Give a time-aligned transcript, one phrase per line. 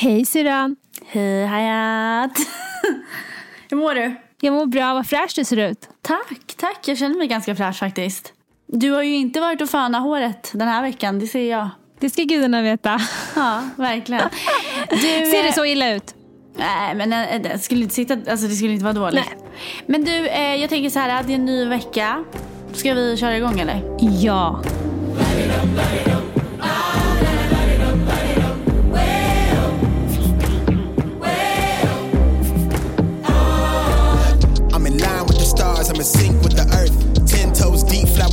[0.00, 0.76] Hej syrran.
[1.06, 2.30] Hej Hayat.
[3.70, 4.14] Hur mår du?
[4.40, 5.88] Jag mår bra, vad fräsch du ser ut.
[6.02, 6.88] Tack, tack.
[6.88, 8.32] Jag känner mig ganska fräsch faktiskt.
[8.66, 11.68] Du har ju inte varit och fönat håret den här veckan, det ser jag.
[11.98, 13.00] Det ska gudarna veta.
[13.36, 14.28] Ja, verkligen.
[14.90, 16.14] Du, ser det så illa ut?
[16.56, 19.24] Nej, men eh, det skulle inte, sitta, alltså, det skulle inte vara dåligt.
[19.28, 19.50] Nej.
[19.86, 22.24] Men du, eh, jag tänker så här, det är en ny vecka.
[22.72, 23.96] Ska vi köra igång eller?
[24.22, 24.62] Ja.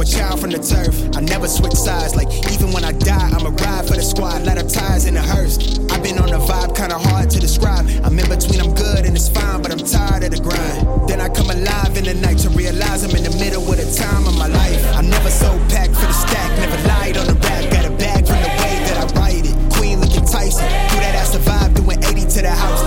[0.08, 0.96] Child from the turf.
[1.16, 4.58] I never switch sides, like even when I die, I'ma ride for the squad, let
[4.58, 5.80] her ties in the hearse.
[5.92, 7.86] I've been on a vibe, kinda hard to describe.
[8.04, 11.10] I'm in between, I'm good and it's fine, but I'm tired of the grind.
[11.10, 13.90] Then I come alive in the night to realize I'm in the middle of the
[13.92, 14.80] time of my life.
[14.96, 18.26] I never so packed for the stack, never lied on the rap, got a bag
[18.28, 19.56] from the way that I write it.
[19.76, 22.82] Queen looking Tyson, do that I survive, doing 80 to the house,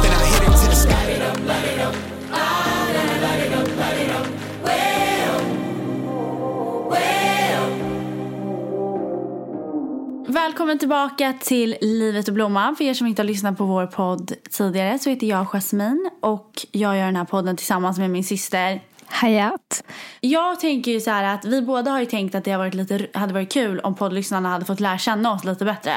[10.31, 12.77] Välkommen tillbaka till Livet och Blomman.
[12.77, 16.67] För er som inte har lyssnat på vår podd tidigare så heter jag Jasmine och
[16.73, 18.83] jag gör den här podden tillsammans med min syster.
[19.07, 19.85] Hayat.
[20.21, 23.07] Jag tänker ju så här att vi båda har ju tänkt att det varit lite,
[23.15, 25.93] hade varit kul om poddlyssnarna hade fått lära känna oss lite bättre.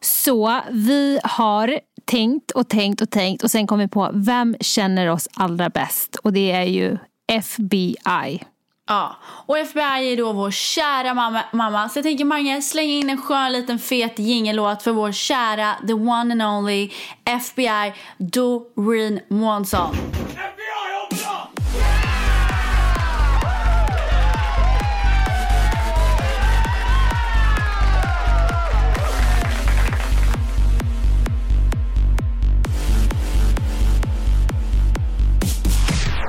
[0.00, 5.10] Så vi har tänkt och tänkt och tänkt och sen kom vi på vem känner
[5.10, 8.44] oss allra bäst och det är ju FBI.
[8.90, 11.42] Ja, och FBI är då vår kära mamma.
[11.52, 11.88] mamma.
[11.88, 15.92] Så jag tänker Mange, släng in en skön liten fet jingellåt för vår kära, the
[15.92, 16.90] one and only
[17.24, 19.96] FBI Doreen Månsson.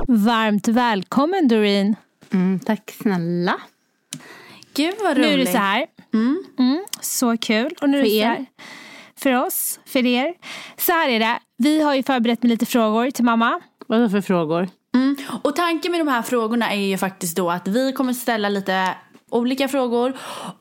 [0.08, 1.96] Varmt välkommen Doreen.
[2.32, 3.60] Mm, tack snälla.
[4.74, 5.32] Gud vad Nu roligt.
[5.34, 5.86] är det så här.
[6.14, 7.74] Mm, så kul.
[7.80, 8.46] Och nu är För det så här.
[9.16, 10.34] För oss, för er.
[10.76, 11.38] Så här är det.
[11.56, 13.60] Vi har ju förberett med lite frågor till mamma.
[13.86, 14.68] Vad är det för frågor?
[14.94, 15.16] Mm.
[15.42, 18.94] Och tanken med de här frågorna är ju faktiskt då att vi kommer ställa lite
[19.30, 20.12] olika frågor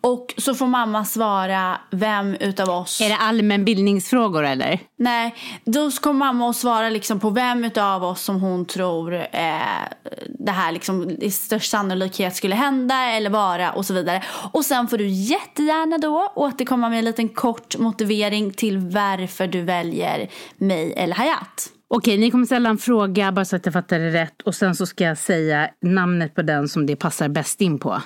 [0.02, 4.80] och så får mamma svara vem utav oss Är det allmänbildningsfrågor eller?
[4.98, 5.36] Nej,
[5.66, 9.60] då kommer mamma att svara liksom på vem utav oss som hon tror eh,
[10.40, 14.24] det här liksom i störst sannolikhet skulle hända eller vara och så vidare.
[14.52, 19.62] Och sen får du jättegärna då återkomma med en liten kort motivering till varför du
[19.62, 21.70] väljer mig eller Hayat.
[21.92, 24.76] Okej, ni kommer ställa en fråga bara så att jag fattar det rätt och sen
[24.76, 28.02] så ska jag säga namnet på den som det passar bäst in på.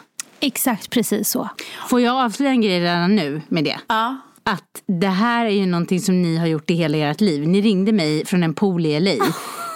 [0.46, 1.50] Exakt precis så.
[1.90, 3.80] Får jag avslöja en grej redan nu med det?
[3.88, 4.18] Ja.
[4.44, 7.48] Att det här är ju någonting som ni har gjort i hela ert liv.
[7.48, 9.26] Ni ringde mig från en pool i LA.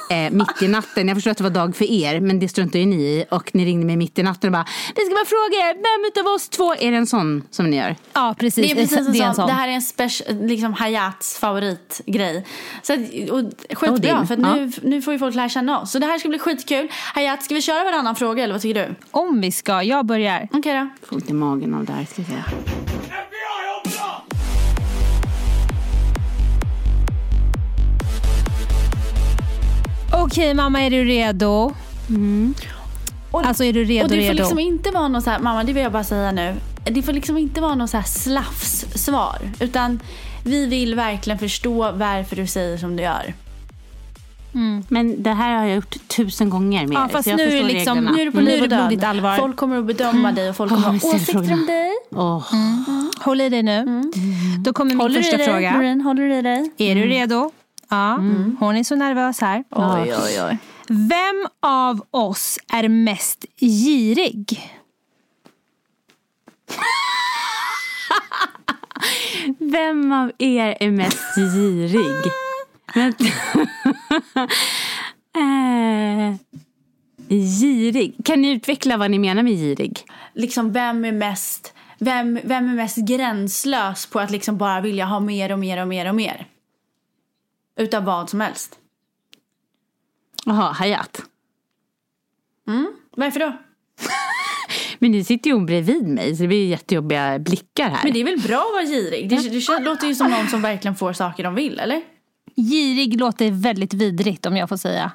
[0.10, 1.08] Eh, mitt i natten.
[1.08, 3.26] Jag förstår att det var dag för er, men det struntar ju ni i.
[3.32, 6.12] Och ni ringde mig mitt i natten och bara Vi ska bara fråga er, vem
[6.12, 7.96] utav oss två är det en sån som ni gör?
[8.14, 8.66] Ja, precis.
[8.66, 9.48] Det är precis en det är en sån.
[9.48, 12.46] Det här är en liksom Hayats favoritgrej.
[12.82, 14.28] Så att, och, skitbra, din.
[14.28, 15.92] för att nu, nu får ju folk lära känna oss.
[15.92, 16.92] Så det här ska bli skitkul.
[17.14, 18.96] Hayat, ska vi köra varannan fråga eller vad tycker du?
[19.12, 20.48] Om vi ska, jag börjar.
[20.52, 21.08] Okej då.
[21.08, 22.46] Får ont i magen av det här ska jag säga.
[30.28, 31.74] Okej mamma, är du redo?
[33.32, 34.34] Alltså är du redo, Och det får redo?
[34.34, 36.56] liksom inte vara någon så här, mamma det vill jag bara säga nu.
[36.86, 39.38] Det får liksom inte vara någon så här slafs-svar.
[39.60, 40.00] Utan
[40.44, 43.34] vi vill verkligen förstå varför du säger som du gör.
[44.88, 47.58] Men det här har jag gjort tusen gånger med Ja, er, fast så jag nu
[47.58, 48.06] är liksom-.
[48.06, 49.04] Nu är du på liv och död.
[49.04, 49.38] allvar.
[49.38, 51.92] Folk kommer att bedöma dig och folk kommer att ha åsikter om dig.
[52.12, 52.44] Åh.
[53.20, 54.12] Håll i dig nu.
[54.60, 55.72] Då kommer min Håller första fråga.
[55.72, 56.02] Maureen?
[56.02, 56.72] Håller du i dig?
[56.78, 57.52] Är du redo?
[57.90, 58.16] Ja.
[58.60, 59.64] Hon är så nervös här.
[59.70, 60.58] Oj, oj, oj.
[60.90, 64.72] Vem av oss är mest girig?
[69.60, 72.32] Vem av er är mest girig?
[75.38, 76.36] Eh,
[77.30, 78.16] girig?
[78.26, 80.04] Kan ni utveckla vad ni menar med girig?
[80.34, 81.74] Liksom vem är mest...
[82.00, 85.88] Vem, vem är mest gränslös på att liksom bara vilja ha mer och mer och
[85.88, 86.46] mer och mer?
[87.78, 88.80] Utav vad som helst.
[90.46, 91.22] Jaha, Hayat.
[93.18, 93.58] Varför då?
[95.00, 98.04] Men ni sitter ju hon bredvid mig så det blir jättejobbiga blickar här.
[98.04, 99.30] Men det är väl bra att vara girig?
[99.30, 102.02] Det, det låter ju som någon som verkligen får saker de vill, eller?
[102.56, 105.12] Girig låter väldigt vidrigt om jag får säga.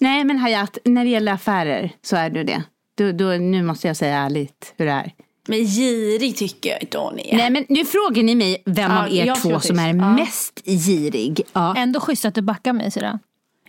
[0.00, 2.62] Nej men Hayat, när det gäller affärer så är du det.
[2.94, 5.12] Du, du, nu måste jag säga ärligt hur det är.
[5.48, 7.36] Men girig tycker jag inte hon är.
[7.36, 9.88] Nej men nu frågar ni mig vem Ja, av er två som är.
[9.88, 10.14] Ja.
[10.14, 11.40] mest girig.
[11.52, 11.74] Ja.
[11.76, 13.18] Ändå schysst att du backar mig syrra.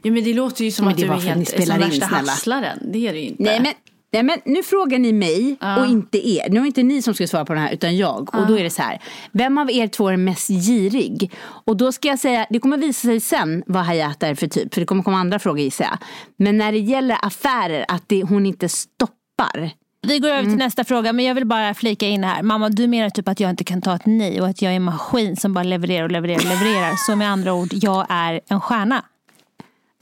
[0.02, 2.08] Ja, men det låter ju som Men att du är helt spelar som in, värsta
[2.08, 2.32] snälla.
[2.32, 2.80] hasslaren.
[2.94, 3.44] Det är det ju inte.
[3.44, 3.74] Nej men,
[4.14, 6.50] nej men nu frågar ni mig och inte er.
[6.50, 8.36] Nu är det inte ni som ska svara på den här utan jag.
[8.36, 9.02] Och då är det så här.
[9.32, 11.32] Vem av er två är mest girig?
[11.66, 14.74] Och då ska jag säga, det kommer visa sig sen vad Hayat är för typ.
[14.74, 15.98] För det kommer komma andra frågor gissar jag.
[16.38, 19.72] Men när det gäller affärer, att det, hon inte stoppar.
[20.08, 20.52] Vi går över Mm.
[20.52, 22.44] till nästa fråga men jag vill bara flika in här.
[22.44, 24.76] Mamma du menar typ att jag inte kan ta ett nej och att jag är
[24.76, 26.94] en maskin som bara levererar och levererar och levererar.
[27.08, 29.06] Så med andra ord, jag är en stjärna.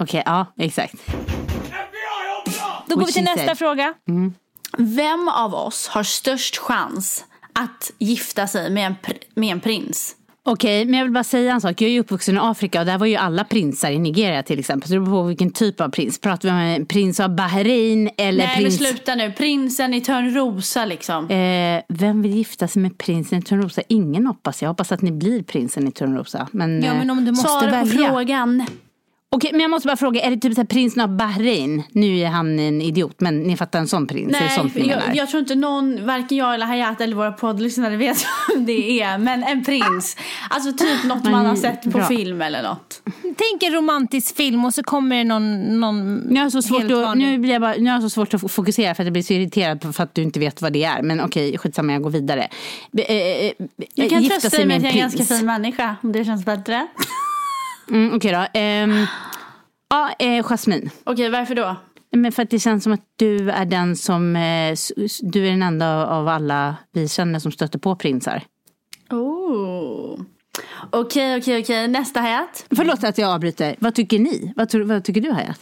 [0.01, 0.95] Okej, ja exakt.
[2.87, 3.93] Då går vi till nästa fråga.
[4.77, 8.95] Vem av oss har störst chans att gifta sig med en,
[9.35, 10.15] med en prins?
[10.45, 11.81] Okej, men jag vill bara säga en sak.
[11.81, 14.59] Jag är ju uppvuxen i Afrika och där var ju alla prinsar i Nigeria till
[14.59, 14.87] exempel.
[14.87, 16.19] Så det beror på vilken typ av prins.
[16.19, 18.79] Pratar vi om en prins av Bahrain eller Nej prins...
[18.79, 19.31] men sluta nu.
[19.31, 21.29] Prinsen i Törnrosa liksom.
[21.29, 23.81] Eh, vem vill gifta sig med prinsen i Törnrosa?
[23.87, 24.69] Ingen hoppas jag.
[24.69, 26.47] hoppas att ni blir prinsen i Törnrosa.
[26.51, 28.09] Men, Ja eh, men om du måste Svara på välja.
[28.09, 28.65] frågan.
[29.35, 30.21] Okej, men jag måste bara fråga.
[30.21, 31.83] Är det typ så här, prinsen av Bahrain?
[31.91, 34.35] Nu är han en idiot, men ni fattar en sån prins?
[34.35, 35.03] är Nej, sånt ni menar?
[35.07, 39.01] jag, jag tror inte någon, varken jag eller Hayat eller våra poddlyssnare vet vem det
[39.01, 39.17] är.
[39.17, 40.17] Men en prins.
[40.49, 42.05] Alltså typ något man har sett på Bra.
[42.05, 43.01] film eller något.
[43.23, 47.17] Tänk en romantisk film och så kommer det någon, någon Nu har, så svårt att,
[47.17, 49.23] nu, blir jag bara, nu har jag så svårt att fokusera för att jag blir
[49.23, 51.01] så irriterad på för att du inte vet vad det är.
[51.01, 52.47] Men okej, skitsamma, jag går vidare.
[52.97, 53.51] Eh, eh, eh,
[53.95, 55.95] Jag kan trösta sig dig med en att jag är en ganska fin människa.
[56.03, 56.87] Om det känns bättre.
[57.93, 58.45] Mm, okej då.
[58.53, 59.05] Ehm,
[59.89, 60.89] ja, eh, Jasmine.
[61.03, 61.75] Okej, varför då?
[62.11, 64.75] Men för att det känns som att du är den som, eh,
[65.21, 68.43] du är den enda av alla vi känner som stöter på prinsar.
[69.09, 70.19] Oh.
[70.89, 71.87] Okej, okej, okej.
[71.87, 72.65] Nästa Hayat.
[72.75, 73.75] Förlåt att jag avbryter.
[73.79, 74.53] Vad tycker ni?
[74.55, 75.59] Vad, vad tycker du Hayat?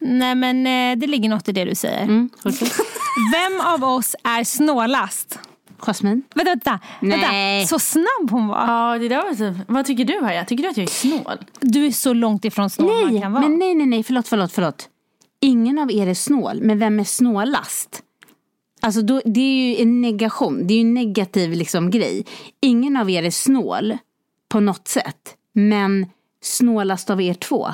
[0.00, 2.02] Nej men eh, det ligger något i det du säger.
[2.02, 2.30] Mm.
[3.32, 5.38] Vem av oss är snålast?
[5.86, 6.22] Jasmine?
[6.34, 7.58] Vänta, vänta, Nej.
[7.58, 7.68] vänta.
[7.68, 8.66] Så snabb hon var.
[8.66, 9.64] Ja, det där var typ.
[9.68, 10.48] Vad tycker du Hayat?
[10.48, 11.38] Tycker du att jag är snål?
[11.60, 13.42] Du är så långt ifrån snål man Nej, kan vara.
[13.48, 14.88] men nej, nej, nej, förlåt, förlåt, förlåt.
[15.40, 18.02] Ingen av er är snål, men vem är snålast?
[18.80, 22.26] Alltså då, det är ju en negation, det är ju en negativ liksom, grej.
[22.60, 23.96] Ingen av er är snål
[24.48, 26.06] på något sätt, men
[26.42, 27.68] snålast av er två.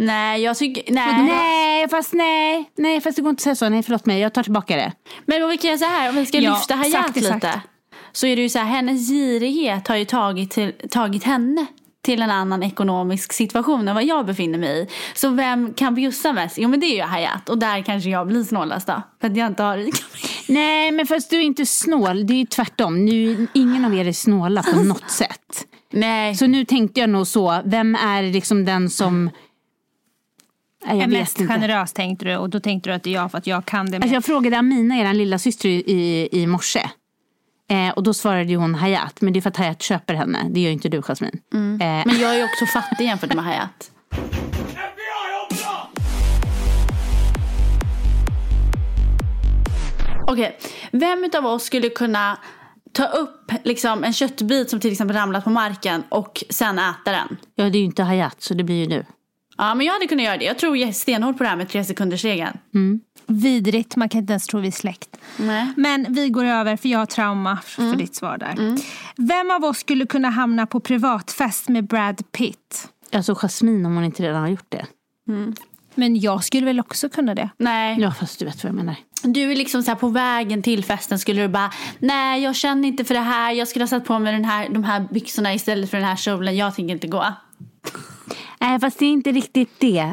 [0.00, 0.92] Nej, jag tycker...
[0.92, 1.22] Nej.
[1.22, 3.68] Nej, fast nej, nej, fast det går inte att säga så.
[3.68, 4.92] Nej, förlåt mig, jag tar tillbaka det.
[5.26, 7.60] Men om vi kan göra så här, om vi ska Ja, lyfta Hayat lite.
[8.12, 11.66] Så är det ju så här, hennes girighet har ju tagit, till, tagit henne
[12.02, 14.86] till en annan ekonomisk situation än vad jag befinner mig i.
[15.14, 16.58] Så vem kan bjussa mest?
[16.58, 19.02] Jo men det är ju Hayat och där kanske jag blir snålast då.
[19.20, 20.04] För att jag inte har rika
[20.48, 23.04] Nej, men fast du är inte snål, det är ju tvärtom.
[23.04, 25.66] Nu, ingen av er är snåla på något sätt.
[25.92, 26.34] Nej.
[26.34, 29.30] Så nu tänkte jag nog så, vem är liksom den som...
[30.86, 31.52] Jag är mest inte.
[31.54, 33.90] generös tänkte du och då tänkte du att det är jag för att jag kan
[33.90, 36.88] det Alltså jag frågade Amina, er lilla syster i, i, i morse.
[37.70, 40.38] Eh, och då svarade ju hon Hayat, men det är för att Hayat köper henne.
[40.50, 41.32] Det gör ju inte du Jasmine.
[41.54, 41.58] Eh,
[42.06, 43.90] Men jag är ju också fattig jämfört med Hayat.
[50.26, 50.58] Okej,
[50.92, 52.38] vem av oss skulle kunna
[52.92, 57.36] ta upp liksom, en köttbit som till exempel ramlat på marken och sen äta den?
[57.54, 59.04] ja, det är ju inte Hayat, så det blir ju du.
[59.58, 60.44] Ja, men jag hade kunnat göra det.
[60.44, 62.58] Jag tror stenhård på det här med tre sekunders regeln.
[63.26, 65.16] Vidrigt, man kan inte ens tro vi är släkt.
[65.36, 65.72] Nej.
[65.76, 67.98] Men vi går över för jag har trauma för Mm.
[67.98, 68.78] ditt svar där.
[69.16, 72.88] Vem av oss skulle kunna hamna på privatfest med Brad Pitt?
[73.12, 74.86] Alltså Jasmine om hon inte redan har gjort det.
[75.94, 77.50] Men jag skulle väl också kunna det.
[77.56, 77.96] Nej.
[78.00, 78.96] Ja, fast du vet vad jag menar.
[79.22, 82.88] Du är liksom så här på vägen till festen skulle du bara Nej jag känner
[82.88, 85.54] inte för det här Jag skulle ha satt på mig den här, de här byxorna
[85.54, 87.24] istället för den här kjolen Jag tänker inte gå
[88.60, 90.12] Nej, fast det är inte riktigt det.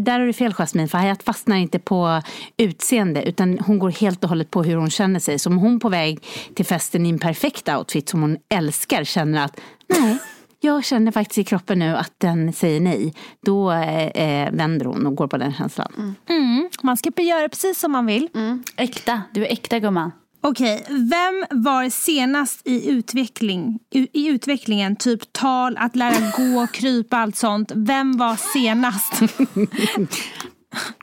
[0.00, 2.22] Där har du fel Jasmine, för Hayat fastnar inte på
[2.56, 5.38] utseende utan hon går helt och hållet på hur hon känner sig.
[5.38, 9.44] Så om hon på väg till festen i en perfekt outfit som hon älskar känner
[9.44, 10.18] att nej,
[10.60, 13.14] jag känner faktiskt i kroppen nu att den säger nej.
[13.40, 16.14] Då eh, eh, vänder hon och går på den känslan.
[16.28, 16.68] Mm.
[16.82, 18.28] Man ska göra precis som man vill.
[18.34, 18.64] mm.
[18.76, 24.96] Äkta, du är äkta gumman Okej, vem var senast i, utveckling, i, i utvecklingen?
[24.96, 27.72] Typ tal, att lära gå, krypa, allt sånt.
[27.74, 29.22] Vem var senast?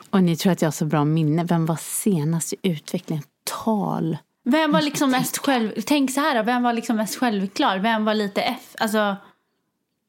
[0.09, 1.43] Och ni tror att jag har så bra minne.
[1.43, 3.23] Vem var senast i utvecklingen?
[3.63, 4.17] Tal.
[4.45, 7.79] Vem var liksom mest själv Tänk så här då, vem var liksom mest självklar?
[7.79, 8.75] Vem var lite F?
[8.79, 9.15] Alltså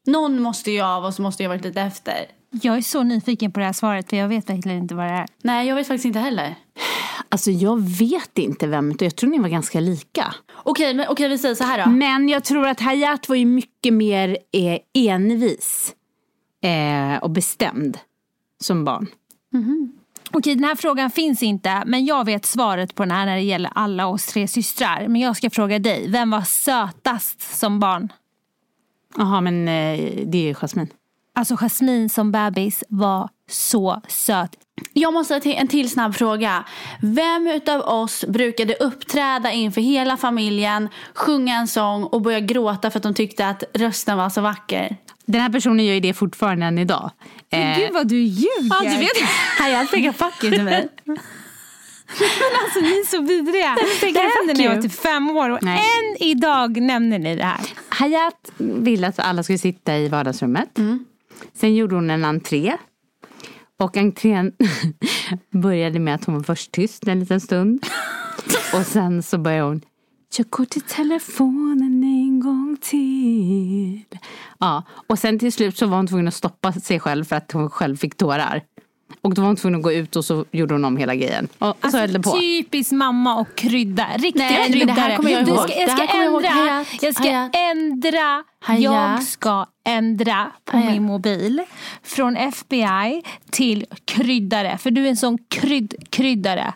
[0.06, 3.52] Någon måste ju av oss måste ju ha varit lite efter Jag är så nyfiken
[3.52, 5.26] på det här svaret för jag vet verkligen inte vad det är.
[5.42, 6.54] Nej jag vet faktiskt inte heller
[7.29, 10.35] Alltså jag vet inte vem, jag tror ni var ganska lika.
[10.55, 13.47] Okej, men okej vi säger så här då Men jag tror att Hayat var ju
[13.47, 15.95] mycket mer eh, envis
[16.63, 17.99] eh, och bestämd
[18.61, 19.07] som barn.
[20.31, 23.43] Okej, den här frågan finns inte, men jag vet svaret på den här när det
[23.43, 25.09] gäller alla oss tre systrar.
[25.09, 28.13] Men jag ska fråga dig, vem var sötast som barn?
[29.17, 30.89] Jaha, men eh, det är ju Jasmine.
[31.37, 34.50] Alltså Jasmine som bebis var så söt.
[34.93, 36.64] Jag måste ha en till snabb fråga.
[37.00, 42.99] Vem utav oss brukade uppträda inför hela familjen, sjunga en sång och börja gråta för
[42.99, 44.97] att de tyckte att rösten var så vacker?
[45.26, 47.11] Den här personen gör ju det fortfarande än idag.
[47.50, 48.69] Eh, Gud vad du ljuger!
[48.71, 49.28] Ja, du vet.
[49.59, 50.88] Hayat pekar fuck you till mig.
[51.07, 51.19] Men
[52.64, 53.76] alltså ni är så vidriga.
[54.00, 55.78] Det hände när jag var typ fem år och Nej.
[55.78, 57.61] än idag nämner ni det här.
[57.88, 60.78] Hayat ville att alla skulle sitta i vardagsrummet.
[61.55, 62.76] Sen gjorde hon en entré.
[63.78, 64.52] Och entrén
[65.50, 67.87] började med att hon var först tyst en liten stund.
[68.75, 69.81] Och sen så började hon
[70.38, 74.05] Jag går till telefonen en gång till.
[74.59, 77.52] Ja, och sen till slut så var hon tvungen att stoppa sig själv för att
[77.52, 78.62] hon själv fick tårar.
[79.21, 81.49] Och då var hon tvungen att gå ut och så gjorde hon om hela grejen.
[81.59, 82.31] Och, och så höll det på.
[82.40, 84.07] Typiskt mamma och krydda.
[84.16, 85.00] Riktiga Nej, men det kryddare.
[85.00, 85.61] här kommer jag Du ihåg.
[85.61, 86.45] ska, jag Det ska jag ihåg.
[86.45, 86.85] ändra.
[87.00, 88.45] Jag ska ändra.
[88.78, 90.93] Jag ska ändra på Hayat.
[90.93, 91.62] min mobil.
[92.02, 94.78] Från FBI till kryddare.
[94.78, 96.75] För du är en sån krydd, kryddare.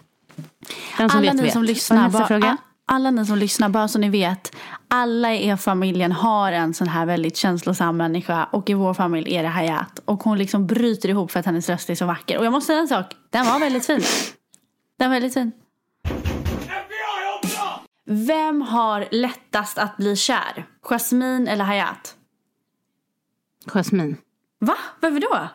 [0.99, 1.53] Den som Alla vet, ni vet.
[1.53, 2.57] som lyssnar, nästa bara, fråga?
[2.87, 4.57] alla ni som lyssnar, bara så ni vet.
[4.89, 9.35] Alla i er familjen har en sån här väldigt känslosam människa och i vår familj
[9.37, 10.01] är det Hayat.
[10.05, 12.39] Och hon liksom bryter ihop för att hennes röst är så vacker.
[12.39, 14.01] Och jag måste säga en sak, den var väldigt fin.
[14.99, 15.53] Den var väldigt fin.
[18.07, 20.67] Vem har lättast att bli kär?
[20.83, 22.15] Jasmine eller Hayat?
[23.71, 24.17] Jasmine.
[24.59, 24.77] Va?
[25.01, 25.49] Varför då?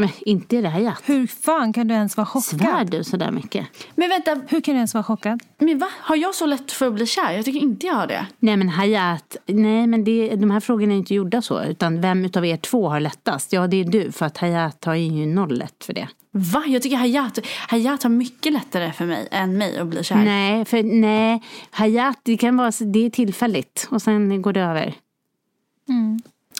[0.00, 1.02] Men inte är det Hayat.
[1.04, 2.90] Hur fan kan du ens vara Svär chockad?
[2.90, 3.66] du sådär mycket?
[3.94, 5.42] Men vänta, Hur kan du ens vara chockad?
[5.58, 5.88] men va?
[6.00, 7.32] Har jag så lätt för att bli kär?
[7.32, 8.26] Jag tycker inte jag har det.
[8.38, 11.62] Nej men Hayat, nej men det, de här frågorna är inte gjorda så.
[11.64, 13.52] Utan vem utav er två har lättast?
[13.52, 16.08] Ja det är du för att Hayat har ju noll lätt för det.
[16.30, 16.64] Va?
[16.66, 17.38] Jag tycker Hayat,
[17.68, 20.16] Hayat har mycket lättare för mig än mig att bli kär.
[20.16, 24.94] Nej, för nej, Hayat det kan vara, det är tillfälligt och sen går det över.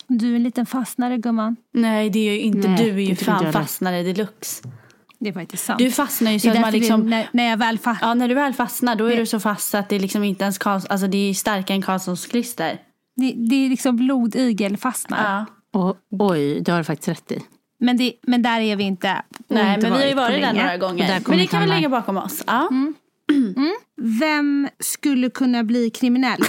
[0.08, 1.56] Du är en liten fastnare gumman.
[1.72, 2.68] Nej, det är ju inte.
[2.68, 4.68] Nej, du är det ju fan inte fastnare deluxe.
[5.18, 5.78] Det är faktiskt sant.
[5.78, 7.04] Du fastnar ju så det att man liksom...
[7.04, 9.40] vi, när, när jag väl fa- Ja, när du väl fastnar då är du så
[9.40, 10.86] fast att det är liksom inte ens Karls...
[10.86, 12.80] Alltså det är starkare än Karlssons klister.
[13.16, 15.46] det, det är liksom blodigel fastnar.
[15.72, 15.80] Ja.
[15.80, 17.42] Och, oj, det har du faktiskt rätt i.
[17.78, 19.22] Men, det, men där är vi inte.
[19.48, 21.20] Nej, inte men vi har ju varit där några gånger.
[21.28, 22.44] Men det kan vi lägga bakom oss.
[22.46, 22.68] Ja.
[24.20, 26.40] Vem skulle kunna bli kriminell?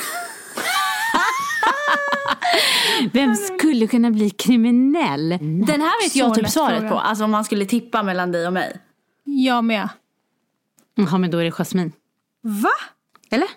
[3.13, 5.29] Vem skulle kunna bli kriminell?
[5.39, 6.89] Den här vet jag Så typ lätt svaret fråga.
[6.89, 6.99] på.
[6.99, 8.77] Alltså om man skulle tippa mellan dig och mig.
[9.23, 9.89] Jag med.
[10.95, 11.91] Jaha, men då är det Jasmine.
[12.41, 12.69] Va?
[13.31, 13.47] Eller?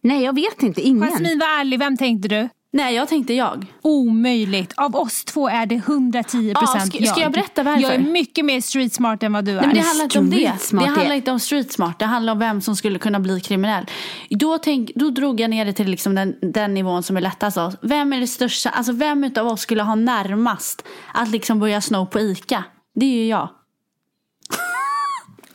[0.00, 0.80] Nej, jag vet inte.
[0.80, 1.08] Ingen.
[1.10, 2.48] Jasmin var ärlig, vem tänkte du?
[2.72, 3.66] Nej, jag tänkte jag.
[3.82, 4.72] Omöjligt.
[4.76, 7.82] Av oss två är det 110 Ja, procent ska- ska jag berätta varför?
[7.82, 9.56] Jag är mycket mer street smart än vad du är.
[9.56, 10.36] Nej, men det handlar inte om det.
[10.36, 11.98] street smart, Det handlar inte om street smart.
[11.98, 13.86] Det handlar om vem som skulle kunna bli kriminell.
[14.30, 17.56] Då, tänk, då drog jag ner det till liksom den, den nivån som är lättast
[17.56, 17.74] av oss.
[17.82, 18.70] Vem är det största?
[18.70, 20.84] Alltså vem utav oss skulle ha närmast
[21.14, 22.64] att liksom börja sno på ICA?
[22.94, 23.48] Det är ju jag.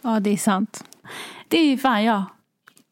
[0.01, 0.83] Ja, det är sant.
[1.47, 2.23] Det är ju fan jag.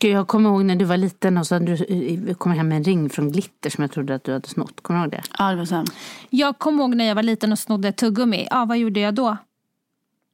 [0.04, 2.84] Gud, jag kommer ihåg när du var liten och så du kom hem med en
[2.84, 4.82] ring från glitter som jag trodde att du hade snott.
[4.82, 5.24] Kommer du ihåg det?
[5.40, 5.86] Ja, det var så.
[6.30, 8.48] Jag kommer ihåg när jag var liten och snodde ett tuggummi.
[8.52, 9.38] Ja, vad gjorde jag då?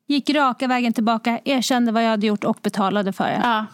[0.08, 3.42] Gick raka vägen tillbaka, erkände vad jag hade gjort och betalade för det.
[3.44, 3.66] Ja.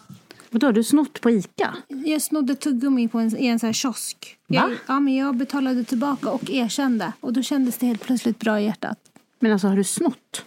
[0.49, 1.75] Vadå, har du snott på Ica?
[1.87, 4.37] Jag snodde tuggummi på en, i en sån här kiosk.
[4.47, 4.55] Va?
[4.55, 7.13] Jag, ja, men jag betalade tillbaka och erkände.
[7.19, 8.97] Och då kändes det helt plötsligt bra i hjärtat.
[9.39, 10.45] Men alltså har du snott?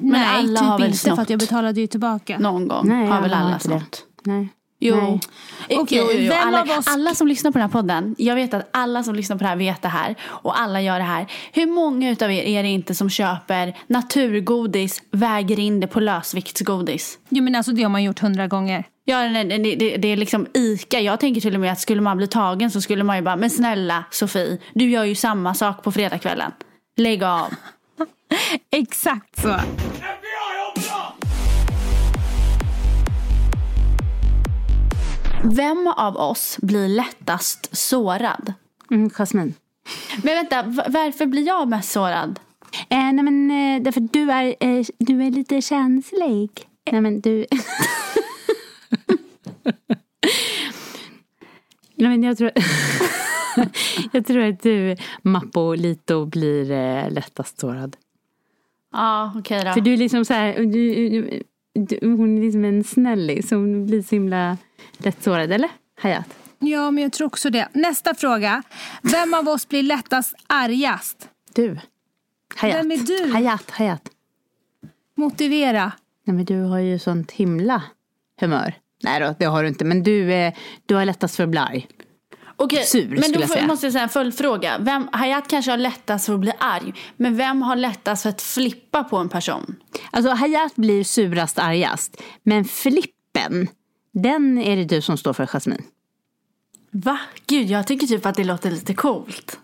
[0.00, 1.14] Nej, alla typ har väl inte snott.
[1.14, 2.38] för att jag betalade ju tillbaka.
[2.38, 4.06] Någon gång Nej, har väl alla alla snott.
[4.24, 4.48] Nej.
[4.84, 4.96] Jo.
[4.96, 5.20] Nej.
[5.68, 6.32] Eh, Okej, jo, jo, jo.
[6.32, 9.14] Alla, av oss- alla som lyssnar på den här podden, jag vet att alla som
[9.14, 11.26] lyssnar på det här vet det här och alla gör det här.
[11.52, 17.18] Hur många utav er är det inte som köper naturgodis, väger in det på lösviktsgodis?
[17.28, 18.84] Jo, men alltså det har man gjort hundra gånger.
[19.04, 21.00] Ja, nej, det, det, det är liksom ICA.
[21.00, 23.36] Jag tänker till och med att skulle man bli tagen så skulle man ju bara,
[23.36, 26.52] men snälla Sofie, du gör ju samma sak på fredagskvällen.
[26.96, 27.54] Lägg av.
[28.70, 29.48] Exakt så.
[35.44, 38.52] Vem av oss blir lättast sårad?
[38.90, 39.52] Mm, Jasmine.
[40.22, 42.40] Men vänta, varför blir jag mest sårad?
[42.88, 46.50] Eh, nej men eh, därför du är, eh, du är lite känslig.
[46.90, 47.46] Nej men du...
[51.94, 52.50] nej men jag tror...
[54.12, 57.96] jag tror att du, Mappo Lito, blir eh, lättast sårad.
[58.92, 59.72] Ja, okej då.
[59.72, 61.42] För du är liksom så här, du, du,
[61.74, 63.50] du, hon är liksom en snällis.
[63.50, 64.56] Hon blir så himla
[64.98, 65.70] lätt sårad, eller?
[66.00, 66.26] Hayat?
[66.58, 67.68] Ja, men jag tror också det.
[67.72, 68.62] Nästa fråga.
[69.02, 71.28] Vem av oss blir lättast argast?
[71.54, 71.78] Du.
[72.56, 72.78] Hayat.
[72.78, 73.32] Vem är du?
[73.32, 74.08] Hayat, Hayat.
[75.16, 75.92] Motivera.
[76.24, 77.82] Nej men du har ju sånt himla
[78.40, 78.74] humör.
[79.02, 79.84] Nej då, det har du inte.
[79.84, 80.54] Men du, eh,
[80.86, 81.88] du har lättast för att bli arg.
[82.56, 84.78] Okej, Sur, men då jag får, måste jag säga en följdfråga.
[84.80, 86.94] Vem, Hayat kanske har lättast för att bli arg.
[87.16, 89.76] Men vem har lättast för att flippa på en person?
[90.10, 92.22] Alltså Hayat blir surast argast.
[92.42, 93.68] Men flippen,
[94.12, 95.82] den är det du som står för Jasmine.
[96.90, 97.18] Va?
[97.46, 99.58] Gud, jag tycker typ att det låter lite coolt.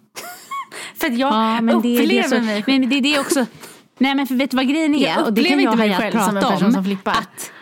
[0.97, 2.81] för att jag Ja, men det är upplever det, som, mig själv.
[2.81, 3.47] men det är det också.
[3.99, 5.09] Nej men för vet du vad grejen är?
[5.09, 7.12] Jag och det kan upplever jag inte mig själv som en person om, som flippar.
[7.12, 7.52] Att,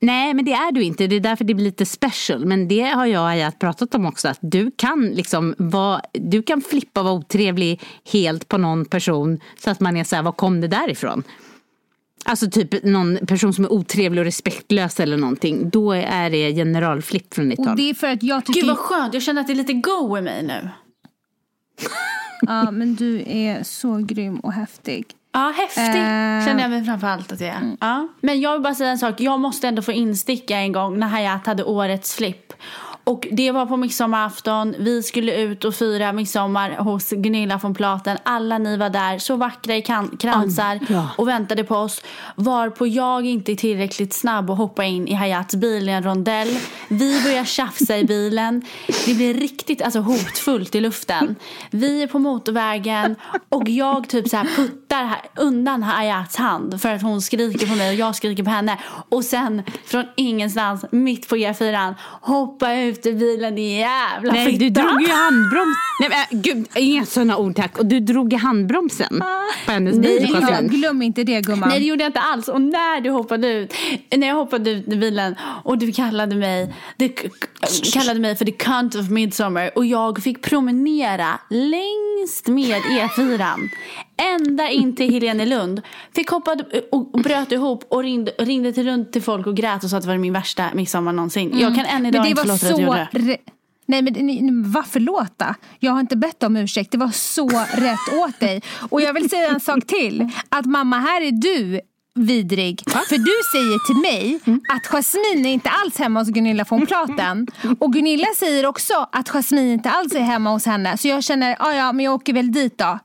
[0.00, 1.06] nej men det är du inte.
[1.06, 2.46] Det är därför det blir lite special.
[2.46, 4.28] Men det har jag och Hayat pratat om också.
[4.28, 7.80] Att du kan liksom vara, du kan flippa och vara otrevlig
[8.12, 9.40] helt på någon person.
[9.64, 11.22] Så att man är så här, var kom det därifrån?
[12.24, 15.70] Alltså typ någon person som är otrevlig och respektlös eller någonting.
[15.70, 17.76] Då är det generalflipp från ditt Och håll.
[17.76, 18.60] det är för att jag tycker...
[18.60, 20.68] Gud vad skönt, jag känner att det är lite go i mig nu.
[22.46, 25.04] Ja, men du är så grym och häftig.
[25.32, 26.46] Ja, häftig Eh.
[26.46, 27.76] känner jag mig framförallt att jag är.
[27.80, 28.08] Ja.
[28.20, 31.06] Men jag vill bara säga en sak, jag måste ändå få insticka en gång när
[31.06, 32.52] Hayat hade årets flipp.
[33.04, 38.18] Och det var på midsommarafton, vi skulle ut och fira midsommar hos Gunilla från Platen.
[38.22, 39.82] Alla ni var där, så vackra i
[40.18, 41.08] kransar ja.
[41.18, 42.02] och väntade på oss.
[42.36, 46.58] Varpå jag inte är tillräckligt snabb och hoppa in i Hayats bil i en rondell.
[46.88, 48.62] Vi börjar tjafsa i bilen.
[49.06, 51.36] Det blir riktigt alltså, hotfullt i luften.
[51.70, 53.16] Vi är på motorvägen
[53.48, 57.74] och jag typ så här puttar här, undan Hayats hand för att hon skriker på
[57.74, 58.78] mig och jag skriker på henne.
[59.08, 64.58] Och sen från ingenstans, mitt på G4, hoppa ut ur bilen din jävla Nej, du
[64.58, 64.80] fitta.
[64.82, 65.76] drog ju handbroms.
[66.00, 67.78] Nej, men, äh, gud, inga sådana ord tack.
[67.78, 69.22] Och du drog ju handbromsen
[69.66, 70.18] på hennes bil.
[70.20, 70.68] Nej, ja, Jasmine.
[70.78, 71.68] glöm inte det gumman.
[71.68, 72.48] Nej det gjorde jag inte alls.
[72.48, 73.74] Och när du hoppade ut,
[74.16, 75.34] när jag hoppade ut ur bilen
[75.64, 77.12] och du kallade mig, du
[77.92, 83.68] kallade mig för the cunt of midsommar och jag fick promenera längst med E4
[84.16, 85.82] ända in till Helenelund.
[86.14, 86.56] Fick hoppa
[86.92, 89.96] och och bröt ihop och ringde, ringde till runt till folk och grät och sa
[89.96, 91.58] att det var min värsta midsommar någonsin.
[91.58, 92.82] Jag kan än idag inte förlåta att jag så...
[92.82, 93.36] gjorde det.
[93.86, 95.54] Nej men vad förlåta?
[95.78, 96.92] Jag har inte bett om ursäkt.
[96.92, 98.62] Det var så rätt åt dig.
[98.90, 100.28] Och jag vill säga en sak till.
[100.48, 101.80] Att mamma, här är du
[102.14, 102.82] vidrig.
[102.90, 107.46] För du säger till mig att Jasmine är inte alls hemma hos Gunilla från Platen.
[107.80, 110.96] Och Gunilla säger också att Jasmine inte alls är hemma hos henne.
[110.96, 112.98] Så jag känner, ja ja men jag åker väl dit då.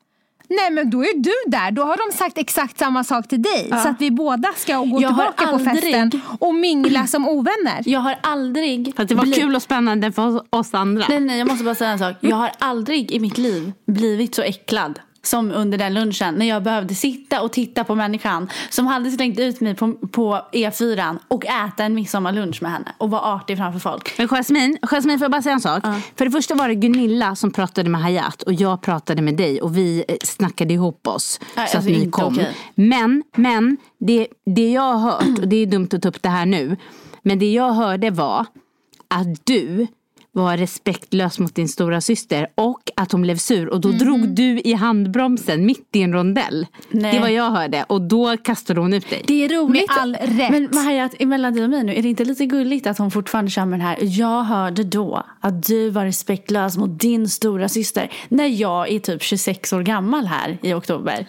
[0.49, 1.71] Nej men då är du där.
[1.71, 3.69] Då har de sagt exakt samma sak till dig.
[3.69, 7.81] Så att vi båda ska gå Jag tillbaka på aldrig- festen och mingla som ovänner.
[7.85, 8.93] Jag har aldrig...
[8.95, 11.05] Fast det var bli- kul och spännande för oss, oss andra.
[11.09, 12.15] Nej, nej, jag måste bara säga en sak.
[12.19, 16.63] Jag har aldrig i mitt liv blivit så äcklad som under den lunchen när jag
[16.63, 21.45] behövde sitta och titta på människan som hade slängt ut mig på, på E4 och
[21.45, 24.17] äta en midsommarlunch med henne och vara artig framför folk.
[24.17, 25.83] Men Jasmine, Jasmine får jag bara säga en sak?
[26.15, 29.61] För det första var det Gunilla som pratade med Hayat och jag pratade med dig
[29.61, 32.33] och vi eh, snackade ihop oss Nej, så alltså, att ni kom.
[32.33, 32.55] okej.
[32.75, 36.29] Men, men det, det jag har hört, och det är dumt att ta upp det
[36.29, 36.77] här nu,
[37.21, 38.45] men det jag hörde var
[39.07, 39.87] att du
[40.37, 44.59] var respektlös mot din stora syster och att hon blev sur och då drog du
[44.59, 46.67] i handbromsen mitt i en rondell.
[46.89, 47.13] Nej.
[47.13, 49.23] Det var jag hörde och då kastade hon ut dig.
[49.27, 49.89] Det är roligt.
[49.89, 50.51] Med all rätt.
[50.51, 53.51] Men Mahayat, emellan dig och mig nu, är det inte lite gulligt att hon fortfarande
[53.51, 53.97] kör med den här?
[54.01, 59.23] Jag hörde då att du var respektlös mot din stora syster när jag är typ
[59.23, 61.27] 26 år gammal här i oktober.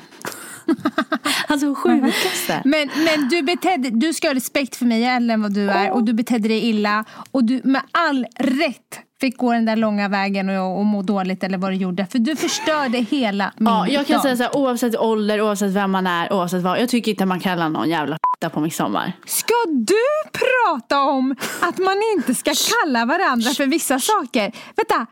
[1.48, 2.62] alltså sjukaste.
[2.64, 5.90] Men, men du, betedde, du ska ha respekt för mig, äldre än vad du är
[5.90, 10.08] och du betedde dig illa och du med all rätt fick gå den där långa
[10.08, 12.06] vägen och, och må dåligt eller vad du gjorde.
[12.06, 14.22] För du förstörde hela min Ja, jag kan dag.
[14.22, 16.80] säga så här, oavsett ålder, oavsett vem man är, oavsett vad.
[16.80, 19.12] Jag tycker inte man kallar någon jävla f***a på midsommar.
[19.26, 19.94] Ska du
[20.32, 22.52] prata om att man inte ska
[22.84, 24.52] kalla varandra för vissa saker?
[24.76, 25.06] Vänta,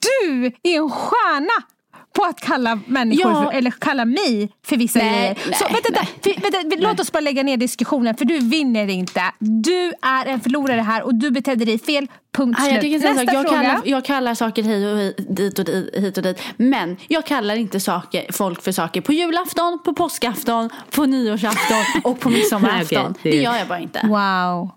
[0.00, 1.64] du är en stjärna
[2.18, 3.42] på att kalla människor, Ja.
[3.50, 5.34] för, eller kalla mig för vissa Nej, grejer.
[5.34, 8.88] Så nej, vänta, vänta, för, vänta, låt oss bara lägga ner diskussionen för du vinner
[8.88, 9.22] inte.
[9.38, 12.06] Du är en förlorare här och du betedde dig fel.
[12.36, 12.84] Punkt Ah, slut.
[12.92, 13.62] jag, så Nästa jag, fråga.
[13.62, 16.40] kallar, jag kallar saker hit och hit, dit och dit, hit och dit.
[16.56, 22.20] Men jag kallar inte saker, folk för saker på julafton, på påskafton, på nyårsafton och
[22.20, 23.14] på midsommarafton.
[23.22, 24.00] Det- det gör jag bara inte.
[24.06, 24.70] Wow.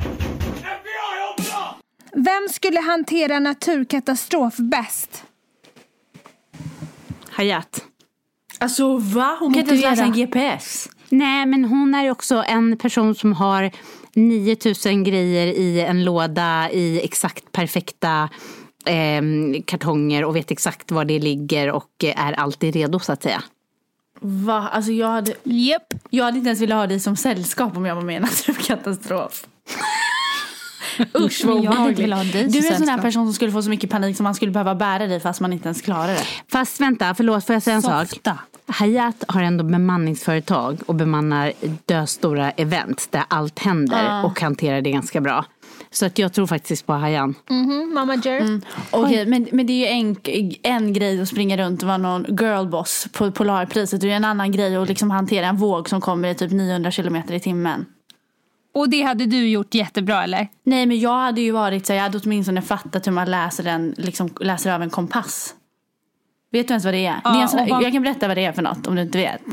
[2.16, 5.24] Vem skulle hantera naturkatastrof bäst?
[7.32, 7.86] Hayat.
[8.60, 9.38] Alltså va?
[9.40, 10.90] Hon kan inte ens läsa en GPS.
[11.10, 13.72] Nej, men hon är också en person som har
[14.16, 18.30] 9000 grejer i en låda i exakt perfekta
[18.86, 19.22] eh,
[19.66, 23.44] kartonger och vet exakt var det ligger och är alltid redo så att säga.
[24.20, 24.70] Va?
[24.74, 25.84] Alltså jag hade, Yep.
[26.10, 28.22] jag hade inte ens velat ha dig som sällskap om jag var med i en
[28.48, 29.46] naturkatastrof.
[31.20, 32.54] Usch vad obehagligt.
[32.54, 34.52] Du är en sån här person som skulle få så mycket panik som man skulle
[34.52, 36.24] behöva bära dig fast man inte ens klarar det.
[36.52, 38.10] Fast vänta, förlåt, får jag säga en sak?
[38.10, 38.38] Softa.
[38.68, 41.54] Hayat har ändå bemanningsföretag och bemannar
[41.86, 45.46] döstora event där allt händer och hanterar det ganska bra.
[45.92, 47.36] Så att jag tror faktiskt på Hayan.
[47.50, 48.62] Mhm, Mamma Jer.
[48.92, 50.16] Okej, men, men det är ju en,
[50.64, 54.02] en grej att springa runt och vara någon girlboss på Polarpriset.
[54.02, 56.92] Det är en annan grej att liksom hantera en våg som kommer i typ 900
[56.92, 57.86] kilometer i timmen.
[58.74, 60.48] Och det hade du gjort jättebra eller?
[60.64, 63.94] Nej, men jag hade ju varit så jag hade åtminstone fattat hur man läser, den,
[63.98, 65.56] liksom, läser av en kompass.
[66.52, 67.22] Vet du ens vad det är?
[67.24, 69.02] det är en sån, vad- Jag kan berätta vad det är för något om du
[69.02, 69.42] inte vet.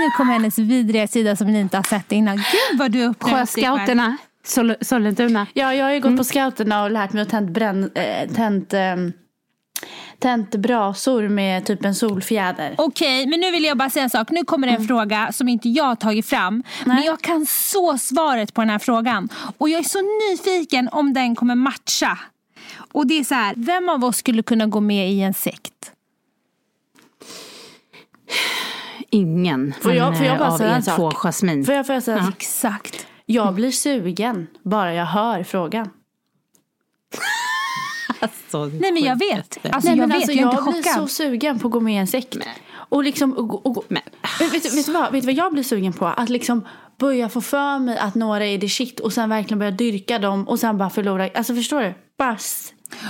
[0.00, 2.36] Nu kommer hennes vidriga sida som ni inte har sett innan.
[2.36, 3.34] Gud vad du själv.
[3.36, 5.46] Sjöscouterna, Sol- Sollentuna.
[5.54, 8.74] Ja, jag har ju gått på scouterna och lärt mig att tänt, bränn, äh, tänt,
[8.74, 9.12] ähm,
[10.22, 12.74] tänt brasor med typ en solfjäder.
[12.78, 14.30] Okej, men nu vill jag bara säga en sak.
[14.30, 16.62] Nu kommer det en fråga som inte jag har tagit fram.
[16.86, 19.28] Men jag kan så svaret på den här frågan.
[19.58, 22.18] Och jag är så nyfiken om den kommer matcha.
[22.92, 25.72] Och det är så här, vem av oss skulle kunna gå med i en sekt?
[29.10, 29.74] Ingen.
[29.82, 30.96] Får jag- får jag bara av säga en sak?
[30.96, 31.10] två.
[31.64, 32.26] Får jag, får jag säga?
[32.38, 33.06] Exakt.
[33.26, 35.90] Jag blir sugen bara jag hör frågan.
[38.80, 39.58] Nej men jag vet.
[39.74, 41.80] Alltså Nej, jag vet, alltså, jag är jag inte blir så sugen på att gå
[41.80, 42.36] med i en sekt.
[42.74, 45.62] Och liksom, och, och, och, vet, vet, vet, du vad, vet du vad jag blir
[45.62, 46.06] sugen på?
[46.06, 46.64] Att liksom
[46.98, 50.48] börja få för mig att några är det shit och sen verkligen börja dyrka dem
[50.48, 51.28] och sen bara förlora.
[51.34, 51.94] Alltså förstår du?
[52.18, 52.38] Bara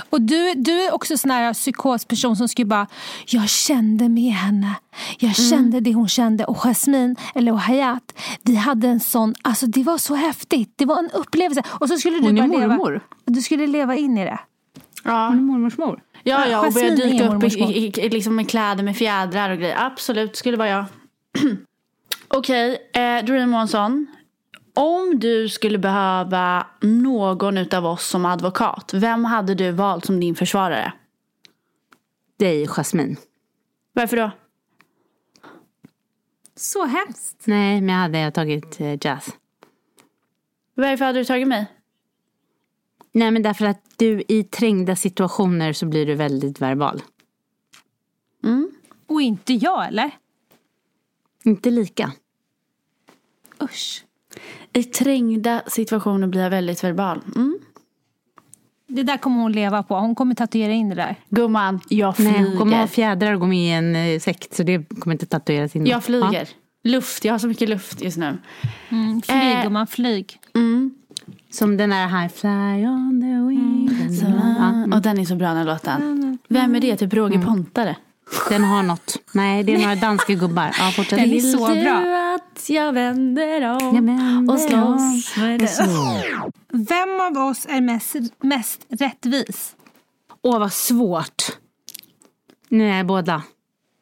[0.09, 2.87] Och du, du är också sån här psykosperson som skulle bara
[3.27, 4.75] Jag kände med henne.
[5.19, 6.45] Jag kände det hon kände.
[6.45, 10.73] Och Jasmine, eller och Hayat, vi hade en sån, alltså det var så häftigt.
[10.75, 11.63] Det var en upplevelse.
[11.67, 13.01] Och så skulle du Hon är bara leva, mormor.
[13.25, 14.39] du skulle leva in i det.
[15.03, 16.01] Ja, Mormors mor.
[16.23, 18.97] ja, ja och börja Jasmine är dyka upp i, i, i, liksom med kläder med
[18.97, 19.85] fjädrar och grejer.
[19.85, 20.85] Absolut, skulle vara jag.
[22.27, 24.07] Okej, eh, Dream Månsson.
[24.73, 30.35] Om du skulle behöva någon utav oss som advokat, vem hade du valt som din
[30.35, 30.93] försvarare?
[32.39, 33.17] Dig Jasmin.
[33.93, 34.31] Varför då?
[36.55, 37.43] Så hemskt.
[37.45, 39.29] Nej, men jag hade tagit eh, Jazz.
[40.75, 41.67] Varför hade du tagit mig?
[43.15, 47.01] Nej, men därför att du i trängda situationer så blir du väldigt verbal.
[49.07, 50.11] Och inte jag eller?
[51.43, 52.11] Inte lika.
[53.63, 54.05] Usch.
[54.73, 57.21] I trängda situationer blir jag väldigt verbal.
[57.35, 57.59] Mm.
[58.87, 59.95] Det där kommer hon leva på.
[59.95, 61.15] Hon kommer tatuera in det där.
[61.29, 62.47] Gumman, jag Nej, flyger.
[62.49, 65.25] hon kommer ha fjädrar och gå med i en eh, sekt så det kommer inte
[65.25, 65.85] tatueras in.
[65.85, 66.33] jag flyger.
[66.33, 66.89] Ja.
[66.91, 68.37] Luft, jag har så mycket luft just nu.
[68.89, 69.63] Flyg Eh.
[69.63, 70.39] gumman, flyg.
[71.53, 74.23] Som den där High Fly on the wind.
[74.89, 76.37] Ja, Och den är så bra den låten.
[76.47, 76.97] Vem är det?
[76.97, 77.95] Typ Roger Pontare.
[78.49, 79.15] den har något.
[79.33, 80.75] Nej, det är några danska gubbar.
[80.79, 81.19] Ja, fortsätt.
[81.19, 82.35] Den är så Vill du bra.
[82.35, 85.69] att jag vänder om Jag vänder och slåss med?
[86.71, 89.75] Vem av oss är mest, mest rättvis?
[90.41, 91.43] Åh, vad svårt.
[92.69, 93.43] Nu är jag båda.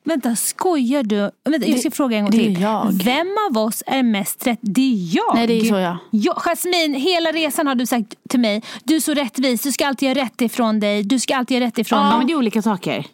[0.03, 1.31] Vänta, skojar du?
[1.49, 2.61] Vänta, jag ska fråga en gång till.
[2.61, 2.91] jag.
[3.03, 4.59] Vem av oss är mest rätt?
[4.61, 5.35] Det är jag.
[5.35, 5.97] Nej, det är så jag.
[6.11, 8.61] Ja, Jasmin, hela resan har du sagt till mig.
[8.83, 9.61] Du är så rättvis.
[9.61, 11.03] Du ska alltid göra rätt ifrån dig.
[11.03, 12.17] Du ska alltid göra rätt ifrån Ja, dig.
[12.17, 13.05] men det är olika saker.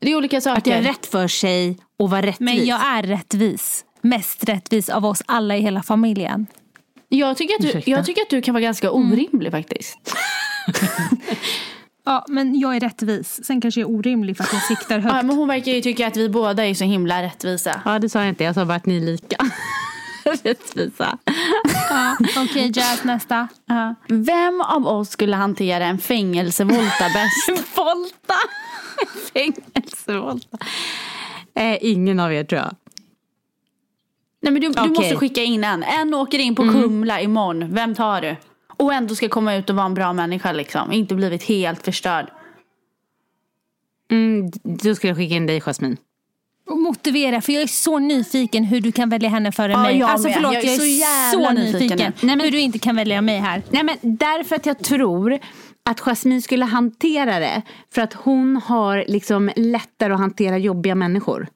[0.00, 0.58] Det är olika saker.
[0.58, 2.40] Att göra rätt för sig och vara rättvis.
[2.40, 3.84] Men jag är rättvis.
[4.02, 6.46] Mest rättvis av oss alla i hela familjen.
[7.08, 7.90] Jag, tycker att du, Ursäkta?
[7.90, 9.98] jag tycker att du kan vara ganska orimlig faktiskt.
[12.08, 13.44] Ja, men jag är rättvis.
[13.44, 15.26] Sen kanske jag är orimlig för att jag siktar Ja, högt.
[15.26, 17.80] men hon verkar ju tycka att vi båda är så himla rättvisa.
[17.84, 18.44] Ja, det sa jag inte.
[18.44, 19.36] Jag sa bara att ni är lika.
[20.42, 21.18] Rättvisa.
[21.90, 23.48] Ja, Okej, Jazz, nästa.
[24.08, 27.48] Vem av oss skulle hantera en fängelsevolta bäst?
[27.76, 28.34] Volta!
[29.32, 30.58] Fängelsevolta.
[31.54, 32.74] Eh, ingen av er tror jag.
[34.42, 34.88] Nej men du, du Okej.
[34.88, 35.82] måste skicka in en.
[35.82, 37.74] En åker in på Kumla imorgon.
[37.74, 38.36] Vem tar du?
[38.76, 40.92] Och ändå ska komma ut och vara en bra människa liksom.
[40.92, 42.30] Inte blivit helt förstörd.
[44.10, 45.96] Mm, då skulle jag skicka in dig Jasmin.
[46.70, 49.98] Och motivera, för jag är så nyfiken hur du kan välja henne före Ja, mig.
[49.98, 50.34] jag alltså med.
[50.34, 51.98] förlåt, Jag jag är så så, jävla nyfiken nyfiken.
[52.20, 52.26] nu.
[52.26, 53.62] Nej, men- Hur du inte kan välja mig här.
[53.70, 55.38] Nej men därför att jag tror
[55.84, 57.62] att Jasmin skulle hantera det.
[57.94, 61.48] För att hon har liksom lättare att hantera jobbiga människor.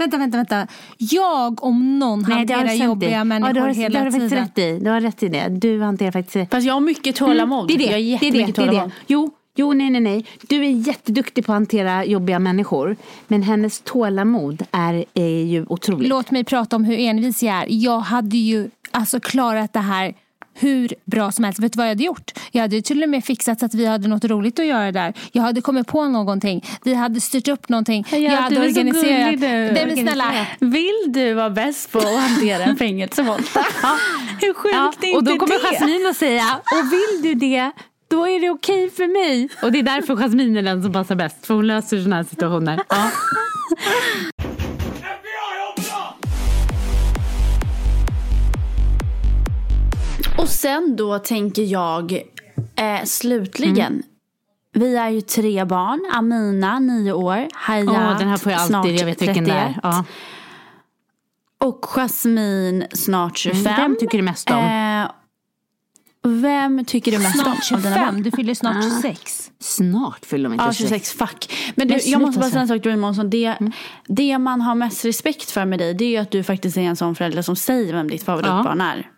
[0.00, 0.66] Vänta, vänta, vänta.
[0.98, 4.30] Jag om någon har hanterar jobbiga människor ja, du har, hela det har du faktiskt
[4.30, 4.44] tiden.
[4.44, 4.84] rätt i.
[4.84, 5.48] Du har rätt i det.
[5.48, 7.70] Du hanterar faktiskt Fast jag har mycket tålamod.
[7.70, 7.98] Mm, Det är det.
[7.98, 8.72] Jag har det, är det, jättemycket det, är det.
[8.72, 8.92] tålamod.
[9.06, 10.26] Jo, jo, nej, nej, nej.
[10.48, 12.96] Du är jätteduktig på att hantera jobbiga människor.
[13.28, 16.08] Men hennes tålamod är, är ju otroligt.
[16.08, 17.66] Låt mig prata om hur envis jag är.
[17.68, 20.14] Jag hade ju alltså klarat det här
[20.60, 21.60] hur bra som helst.
[21.60, 22.30] Vet du vad jag hade gjort?
[22.50, 25.14] Jag hade till och med fixat så att vi hade något roligt att göra där.
[25.32, 26.64] Jag hade kommit på någonting.
[26.84, 28.06] Vi hade styrt upp någonting.
[28.10, 29.24] jag hade du är så organiserat.
[29.24, 29.46] gullig du.
[29.46, 30.46] Nej, men snälla.
[30.58, 33.60] Vill du vara bäst på att hantera en fängelsevolta?
[34.40, 35.76] Hur sjukt Ja, är och då inte kommer det?
[35.78, 37.70] Jasmin att säga, och vill du det,
[38.08, 39.48] då är det okej för mig.
[39.62, 42.24] Och det är därför Jasmin är den som passar bäst, för hon löser sådana här
[42.24, 42.80] situationer.
[42.88, 43.10] Ja.
[50.60, 52.12] sen då tänker jag
[52.76, 54.02] eh, slutligen.
[54.72, 56.10] Vi är ju tre barn.
[56.12, 57.48] Amina, nio år.
[57.54, 59.46] Hayat, Åh, den här får jag snart alltid, jag vet vilken 31.
[59.46, 59.80] det är.
[59.82, 60.04] Ja.
[61.58, 63.62] Och Jasmine, snart 25.
[63.64, 64.56] Vem tycker du mest om?
[64.56, 65.10] Eh,
[66.22, 67.54] vem tycker du mest om?
[67.54, 68.06] Snart av dina barn?
[68.06, 69.50] 25, du fyller snart 26.
[69.58, 70.88] Snart fyller de inte Ja, 26.
[70.88, 71.52] 26, fuck.
[71.74, 73.30] Men du, Men jag måste bara säga en sak till Månsson.
[73.30, 73.56] Det,
[74.06, 76.80] det man har mest respekt för med dig, det är ju att du faktiskt är
[76.82, 79.10] en sån förälder som säger vem ditt favoritbarn är.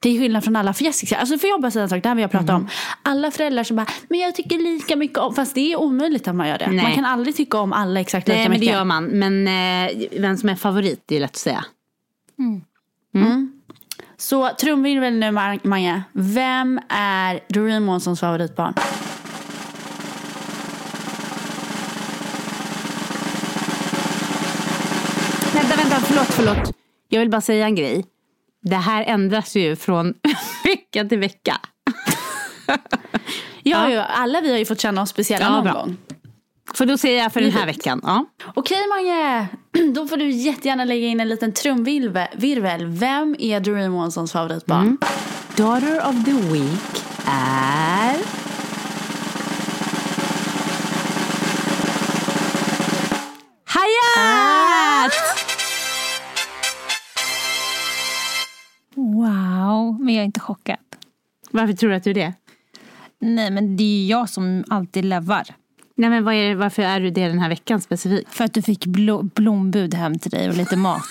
[0.00, 0.72] Det är skillnad från alla.
[0.72, 2.68] För Jessica, alltså får jag bara säga en sak, det här vill jag prata om.
[3.02, 6.34] Alla föräldrar som bara, men jag tycker lika mycket om, fast det är omöjligt att
[6.34, 6.66] man gör det.
[6.66, 6.82] Nej.
[6.82, 8.74] Man kan aldrig tycka om alla exakt lika Nej, men det mycket.
[8.74, 9.04] gör man.
[9.04, 11.64] Men eh, vem som är favorit, det är lätt att säga.
[14.16, 15.30] Så trumvirvel nu
[15.62, 16.02] Mange.
[16.12, 18.74] Vem är Doreen Månssons favoritbarn?
[25.54, 26.74] Vänta, vänta, förlåt, förlåt.
[27.08, 28.04] Jag vill bara säga en grej.
[28.68, 30.14] Det här ändras ju från
[30.64, 31.60] vecka till vecka.
[33.62, 34.02] Ja, ja.
[34.04, 35.72] alla vi har ju fått känna oss speciella Ja, någon bra.
[35.72, 35.96] gång.
[36.74, 38.00] För då säger jag för den här veckan.
[38.04, 38.24] Ja.
[38.54, 39.48] Okej Mange,
[39.94, 42.28] då får du jättegärna lägga in en liten trumvirvel.
[42.36, 42.86] Virvel.
[42.86, 44.98] Vem är Doreen Månssons favoritbarn?
[45.56, 48.16] Daughter of the week är...
[59.68, 60.76] Wow, men jag är inte chockad.
[61.50, 62.34] Varför tror du att du är det?
[63.20, 65.44] Nej, men det är ju jag som alltid levar.
[65.96, 68.34] Nej, men vad är, varför är du det den här veckan specifikt?
[68.34, 71.02] För att du fick blo- blombud hem till dig och lite mat.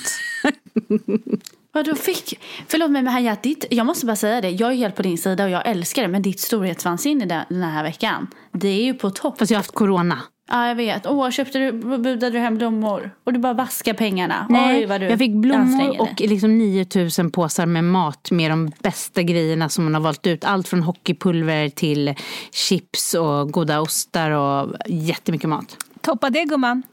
[1.73, 2.39] Vadå fick?
[2.67, 4.49] Förlåt mig men Hayat, ditt, jag måste bara säga det.
[4.49, 6.07] Jag är helt på din sida och jag älskar det.
[6.07, 9.37] Men ditt storhetsvansinne den här veckan, det är ju på topp.
[9.39, 10.19] Fast jag har haft corona.
[10.49, 11.05] Ja jag vet.
[11.05, 13.11] Åh, köpte du, budade du hem blommor?
[13.23, 14.47] Och du bara vaskar pengarna.
[14.49, 18.71] Nej, Oj, vad du jag fick blommor och liksom 9000 påsar med mat med de
[18.79, 20.43] bästa grejerna som man har valt ut.
[20.43, 22.15] Allt från hockeypulver till
[22.51, 25.77] chips och goda ostar och jättemycket mat.
[26.01, 26.83] Toppa det gumman.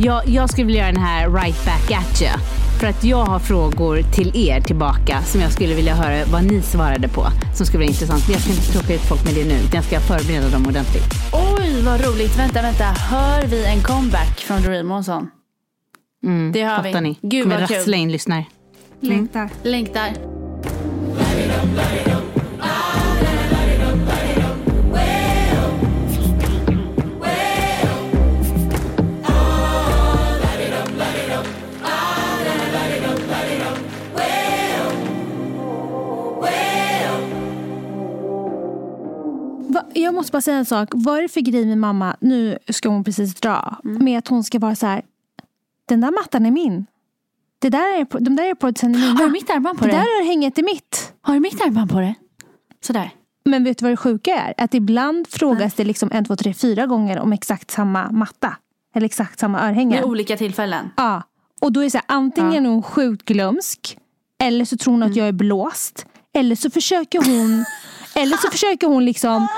[0.00, 2.67] Jag, jag skulle vilja göra den här right back at you.
[2.80, 6.62] För att jag har frågor till er tillbaka som jag skulle vilja höra vad ni
[6.62, 7.26] svarade på.
[7.56, 8.22] Som skulle vara intressant.
[8.26, 9.58] Men jag ska inte tråka ut folk med det nu.
[9.74, 11.04] Jag ska förbereda dem ordentligt.
[11.32, 12.38] Oj, vad roligt.
[12.38, 12.84] Vänta, vänta.
[12.84, 15.30] Hör vi en comeback från Doreen Månsson?
[16.24, 17.00] Mm, Det hör vi.
[17.00, 17.18] ni?
[17.22, 17.76] Gud, Kommer vad kul.
[17.76, 18.44] rassla in lyssnare.
[19.00, 19.48] Längtar.
[19.62, 20.08] Längtar.
[40.02, 40.88] Jag måste bara säga en sak.
[40.92, 44.44] Vad är det för grej med mamma, nu ska hon precis dra, med att hon
[44.44, 45.02] ska vara så här.
[45.88, 46.86] Den där mattan är min.
[47.58, 49.12] Det där är, de där airpodsen är mina.
[49.12, 50.00] Har du mitt armband på det dig?
[50.00, 51.12] där örhänget är mitt.
[51.20, 52.14] Har du mitt armband på det?
[52.80, 53.10] Sådär.
[53.44, 54.54] Men vet du vad det sjuka är?
[54.64, 58.56] Att ibland frågas det liksom en, två, tre, fyra gånger om exakt samma matta.
[58.94, 59.96] Eller exakt samma örhänge.
[59.96, 60.90] Vid olika tillfällen.
[60.96, 61.22] Ja.
[61.60, 63.98] Och då är det så här, antingen är hon sjukt glömsk.
[64.42, 66.06] Eller så tror hon att jag är blåst.
[66.34, 67.64] Eller så försöker hon
[68.18, 69.48] Eller så försöker hon liksom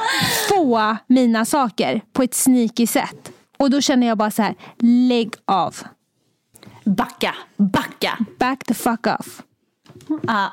[0.49, 3.33] få mina saker på ett sneaky sätt.
[3.59, 5.77] Och då känner jag bara så här, lägg av.
[6.85, 8.19] Backa, backa.
[8.39, 9.43] Back the fuck off.
[10.27, 10.49] Ah.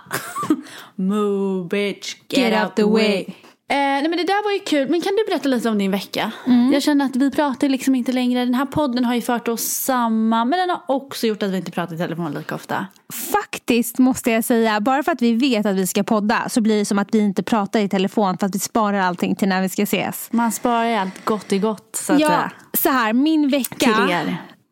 [0.96, 3.26] Move bitch, get, Get out the way.
[3.70, 4.90] Eh, nej men det där var ju kul.
[4.90, 6.32] Men kan du berätta lite om din vecka?
[6.74, 8.46] Jag känner att vi pratar liksom inte längre.
[8.46, 10.50] Den här podden har ju fört oss samman.
[10.50, 12.88] Men den har också gjort att vi inte pratar i telefon lika ofta.
[13.34, 16.78] Faktiskt måste jag säga, bara för att vi vet att vi ska podda så blir
[16.80, 19.62] det som att vi inte pratar i telefon för att vi sparar allting till när
[19.62, 20.28] vi ska ses.
[20.32, 22.52] Man sparar ju allt gott i gott så att Ja, säga.
[22.74, 24.10] så här, min vecka,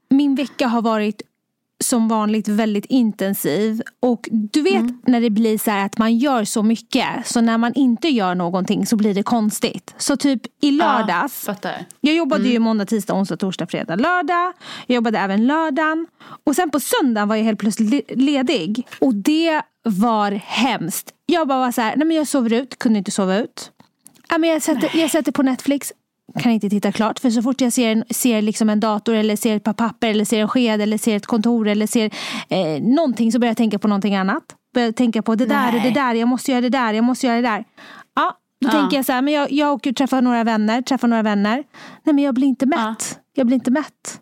[0.10, 1.22] min vecka har varit
[1.86, 3.82] som vanligt väldigt intensiv.
[4.00, 5.02] Och du vet Mm.
[5.08, 8.36] när det blir så här att man gör så mycket så när man inte gör
[8.36, 9.94] någonting så blir det konstigt.
[9.98, 11.86] Så typ i lördags, Ja, fattar.
[12.02, 12.54] jag jobbade Mm.
[12.54, 14.54] ju måndag, tisdag, onsdag, torsdag, fredag, lördag.
[14.88, 16.08] Jag jobbade även lördagen.
[16.44, 18.88] Och sen på söndagen var jag helt plötsligt le- ledig.
[19.02, 21.12] Och det var hemskt.
[21.26, 23.72] Jag bara var så här, nej men jag sover ut, kunde inte sova ut.
[24.30, 25.94] Ja, men jag, sätter, jag sätter på Netflix,
[26.44, 27.20] kan inte titta klart.
[27.20, 30.08] För så fort jag ser, en, ser liksom en dator eller ser ett par papper
[30.08, 32.10] eller ser en sked eller ser ett kontor eller ser
[32.50, 34.44] eh, någonting så börjar jag tänka på någonting annat.
[34.74, 35.94] Börjar tänka på det där och det Nej.
[35.94, 37.64] där, jag måste göra det där, jag måste göra det där.
[38.16, 38.72] Ja, då Ja.
[38.72, 41.64] tänker jag så här, men jag, jag åker och träffar några vänner, träffar några vänner.
[42.04, 43.20] Nej men jag blir inte mätt.
[43.36, 44.22] Jag blir inte mätt.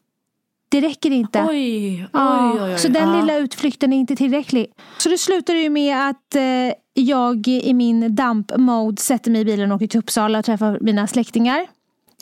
[0.72, 1.46] Det räcker inte.
[1.50, 3.20] Oj, oj, Ja, oj, så den ja.
[3.22, 4.68] lilla utflykten är inte tillräcklig.
[4.98, 6.42] Så det slutar ju med att eh,
[6.94, 11.08] jag i min damp-mode sätter mig i bilen och åker till Uppsala och träffar mina
[11.08, 11.68] släktingar.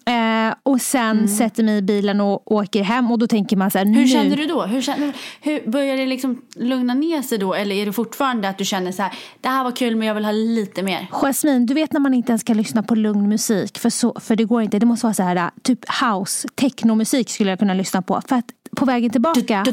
[0.05, 1.27] Eh, och sen Mm.
[1.27, 4.07] sätter mig i bilen och åker hem och då tänker man så här, Hur nu.
[4.07, 4.61] känner du då?
[4.61, 7.53] Hur känner, hur, börjar det liksom lugna ner sig då?
[7.53, 9.11] Eller är det fortfarande att du känner så här,
[9.41, 11.07] det här var kul men jag vill ha lite mer?
[11.11, 14.35] Jasmine, du vet när man inte ens kan lyssna på lugn musik för, så, för
[14.35, 14.79] det går inte.
[14.79, 18.21] Det måste vara så här typ house, technomusik skulle jag kunna lyssna på.
[18.27, 19.63] För att på vägen tillbaka,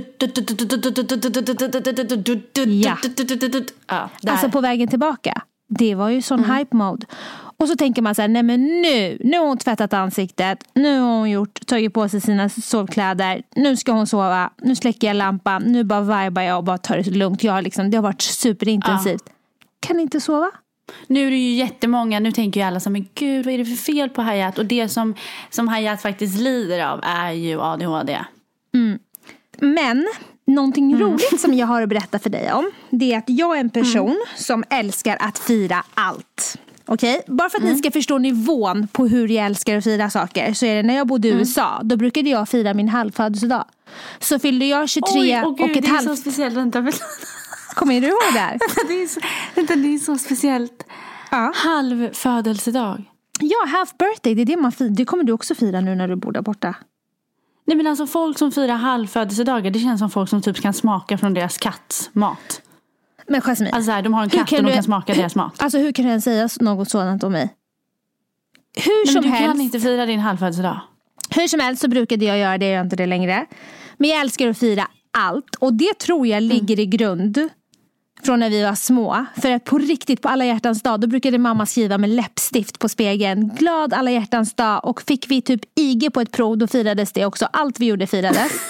[3.89, 4.09] Ja.
[4.27, 7.07] Alltså på vägen tillbaka, det var ju sån hype mode.
[7.61, 11.01] Och så tänker man så här, nej men nu, nu har hon tvättat ansiktet, nu
[11.01, 15.17] har hon gjort, tagit på sig sina sovkläder, nu ska hon sova, nu släcker jag
[15.17, 17.45] lampan, nu bara vibar jag och bara tar det lugnt.
[17.45, 19.25] Jag har liksom, det har varit superintensivt.
[19.81, 20.51] Kan inte sova?
[21.07, 23.65] Nu är det ju jättemånga, nu tänker ju alla här, men gud vad är det
[23.65, 24.59] för fel på Hayat?
[24.59, 25.15] Och det som,
[25.51, 28.19] som Hayat faktiskt lider av är ju ADHD.
[29.61, 30.09] Men
[30.47, 31.03] någonting Mm.
[31.03, 32.71] roligt som jag har att berätta för dig om.
[32.91, 36.59] Det är att jag är en person som älskar att fira allt.
[36.91, 37.23] Okej?
[37.27, 37.73] Bara för att Mm.
[37.75, 40.53] ni ska förstå nivån på hur jag älskar att fira saker.
[40.55, 41.41] Så är det när jag bodde i Mm.
[41.41, 41.81] USA.
[41.85, 43.65] Då brukade jag fira min halvfödelsedag.
[44.19, 46.21] Så fyllde jag 23 Oj, åh gud, och ett det är så halvt.
[46.21, 46.55] speciellt.
[46.57, 46.99] Vänta, vänta.
[47.75, 48.59] Kommer du ihåg det här?
[48.89, 49.21] det, är så,
[49.55, 50.85] vänta, det är så speciellt.
[51.31, 51.53] Ja.
[51.57, 53.05] Halv födelsedag.
[53.41, 54.35] Ja, half birthday.
[54.35, 54.89] Det är det man firar.
[54.89, 56.75] Det kommer du också fira nu när du bor där borta.
[57.67, 61.19] Nej men alltså folk som firar halvfödelsedagar det känns som folk som typ kan smaka
[61.19, 62.63] från deras katts mat.
[63.29, 63.71] Men Jasmine.
[63.73, 65.63] Alltså så här, de har en katt kan och de du- kan smaka deras mat.
[65.63, 67.55] Alltså hur kan du ens säga något sådant om mig?
[68.77, 69.47] Hur Nej, som du helst.
[69.53, 70.81] kan inte fira din halvfödelsedag.
[71.31, 73.47] Hur som helst så brukade jag göra det, jag gör inte det längre.
[73.97, 74.87] Men jag älskar att fira
[75.19, 75.55] allt.
[75.59, 77.49] Och det tror jag ligger i grund
[78.23, 79.27] från när vi var små.
[79.43, 82.89] För att på riktigt, på alla hjärtans dag, då brukade mamma skriva med läppstift på
[82.89, 83.49] spegeln.
[83.59, 84.85] Glad alla hjärtans dag.
[84.85, 87.49] Och fick vi typ IG på ett prov, då firades det också.
[87.53, 88.53] Allt vi gjorde firades.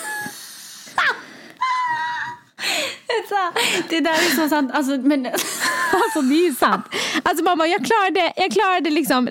[3.89, 4.71] Det där är så sant.
[4.75, 5.27] Alltså, men...
[5.93, 6.87] alltså det är ju sant.
[7.23, 9.29] Alltså mamma, jag klarade, jag klarade liksom,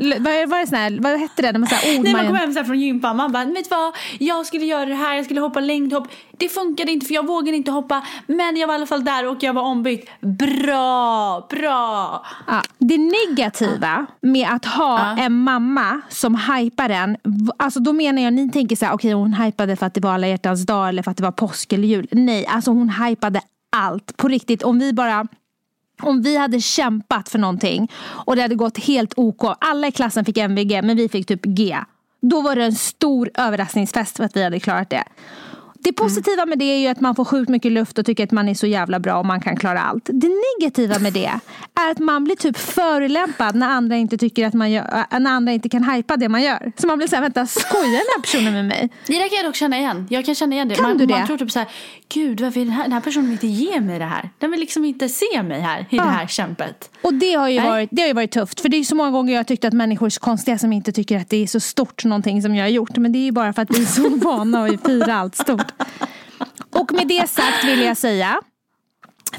[0.48, 1.52] vad sån här, vad hette det?
[1.52, 3.32] När man, så här, ord Nej, man man- kom hem så här från gympan man
[3.32, 3.96] bara, vet du vad?
[4.20, 6.08] Jag skulle göra det här, jag skulle hoppa längdhopp.
[6.38, 8.04] Det funkade inte för jag vågade inte hoppa.
[8.28, 10.10] Men jag var i alla fall där och jag var ombytt.
[10.22, 12.26] Bra, bra.
[12.48, 17.18] Ja, det negativa med att ha en mamma som hypar en.
[17.58, 20.12] Alltså då menar jag, ni tänker så här, okej hon hypade för att det var
[20.12, 22.08] alla hjärtans dag eller för att det var påsk eller jul.
[22.12, 23.42] Nej, alltså hon hypade
[23.76, 24.18] allt.
[24.18, 25.28] På riktigt, om vi bara
[26.02, 29.42] om vi hade kämpat för någonting och det hade gått helt OK.
[29.60, 31.78] Alla i klassen fick MVG men vi fick typ G.
[32.22, 35.04] Då var det en stor överraskningsfest för att vi hade klarat det.
[35.80, 38.32] Det positiva med det är ju att man får sjukt mycket luft och tycker att
[38.32, 40.10] man är så jävla bra och man kan klara allt.
[40.14, 44.54] Det negativa med det är att man blir typ förolämpad när andra inte tycker att
[44.54, 46.72] man gör, äh, när andra inte kan hypa det man gör.
[46.78, 48.90] Så man blir såhär, vänta skojar den här personen med mig?
[49.08, 50.08] Det där kan jag dock känna igen.
[50.10, 50.76] Jag kan känna igen det.
[50.76, 51.18] Kan man, du det?
[51.18, 51.68] man tror typ så här,
[52.14, 54.30] gud varför vill den här, den här personen inte ge mig det här?
[54.40, 56.90] Den vill liksom inte se mig här i det här kämpet.
[57.02, 57.70] Och det har, ju Nej.
[57.70, 58.60] varit, det har ju varit tufft.
[58.62, 60.92] För det är så många gånger jag tyckt att människor är så konstiga som inte
[60.92, 62.98] tycker att det är så stort någonting som jag har gjort.
[62.98, 65.67] Men det är ju bara för att vi är så vana att fira allt stort.
[66.72, 68.42] Och med det sagt vill jag säga.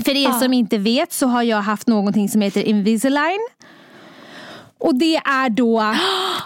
[0.04, 3.48] För er som inte vet så har jag haft någonting som heter Invisalign.
[4.78, 5.94] Och det är då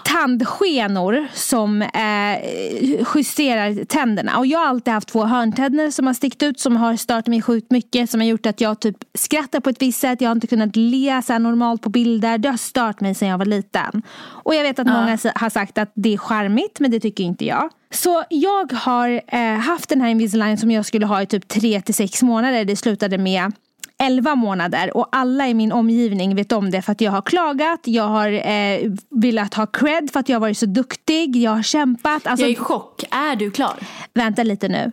[0.05, 2.39] tandskenor som eh,
[3.15, 4.37] justerar tänderna.
[4.37, 7.41] Och jag har alltid haft två hörntänder som har stickt ut som har stört mig
[7.41, 8.09] sjukt mycket.
[8.09, 10.21] Som har gjort att jag typ skrattar på ett visst sätt.
[10.21, 12.37] Jag har inte kunnat le så normalt på bilder.
[12.37, 14.01] Det har stört mig sedan jag var liten.
[14.19, 17.23] Och jag vet att många s- har sagt att det är charmigt men det tycker
[17.23, 17.69] inte jag.
[17.91, 21.81] Så jag har eh, haft den här Invisalign som jag skulle ha i typ 3
[21.81, 22.65] till sex månader.
[22.65, 23.51] Det slutade med
[24.03, 27.79] 11 månader och alla i min omgivning vet om det för att jag har klagat,
[27.83, 31.63] jag har eh, velat ha cred för att jag har varit så duktig, jag har
[31.63, 32.27] kämpat.
[32.27, 33.03] Alltså, Jag är i chock.
[33.11, 33.75] Är du klar?
[34.13, 34.91] Vänta lite nu.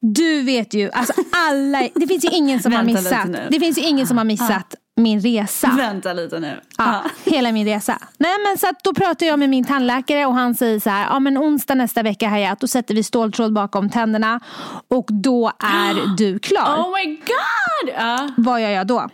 [0.00, 1.12] Du vet ju, alltså
[1.48, 4.74] alla, det finns ju ingen som har missat, det finns ju ingen som har missat
[4.96, 5.70] min resa.
[5.76, 6.60] Vänta lite nu.
[6.78, 7.98] Ja, hela min resa.
[8.18, 11.06] Nej, men så att då pratar jag med min tandläkare och han säger så här,
[11.10, 14.40] ja men onsdag nästa vecka Hayat, då sätter vi ståltråd bakom tänderna
[14.88, 16.76] och då är du klar.
[16.76, 17.94] Oh my god!
[17.98, 18.28] Ja.
[18.36, 19.08] Vad gör jag då?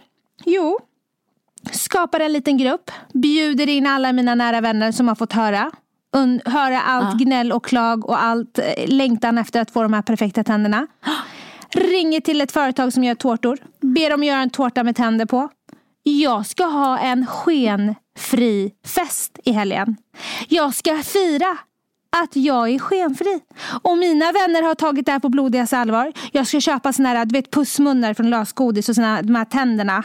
[0.44, 0.78] Jo,
[1.70, 5.70] skapar en liten grupp, bjuder in alla mina nära vänner som har fått höra.
[6.44, 10.44] Höra allt gnäll och klag och allt eh, längtan efter att få de här perfekta
[10.44, 10.87] tänderna.
[11.74, 13.58] Ringer till ett företag som gör tårtor.
[13.80, 15.48] Ber dem göra en tårta med tänder på.
[16.03, 19.96] Jag ska ha en skenfri fest i helgen.
[20.48, 21.59] Jag ska fira
[22.17, 23.40] att jag är skenfri.
[23.83, 26.13] Och mina vänner har tagit det här på blodigaste allvar.
[26.33, 30.05] Jag ska köpa såna här, du vet pussmunnar från lösgodis och såna, de här tänderna.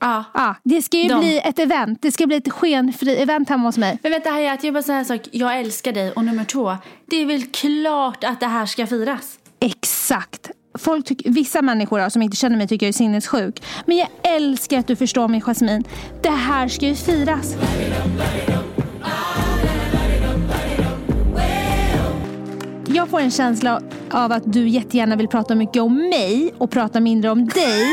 [0.00, 0.24] Ja.
[0.34, 1.20] Ja, det ska ju De.
[1.20, 2.02] bli ett event.
[2.02, 3.98] Det ska bli ett skenfri event hemma hos mig.
[4.02, 5.20] Men vänta Hayat, jag bara säga en sak.
[5.32, 6.12] Jag älskar dig.
[6.12, 6.76] Och nummer två,
[7.06, 9.38] det är väl klart att det här ska firas.
[9.60, 10.50] Exakt.
[10.74, 13.62] Folk tyck, vissa människor då, som inte känner mig tycker jag är sinnessjuk.
[13.86, 15.84] Men jag älskar att du förstår mig Jasmine.
[16.22, 17.56] Det här ska ju firas.
[22.94, 23.80] Jag får en känsla
[24.10, 27.86] av att du jättegärna vill prata mycket om mig och prata mindre om dig.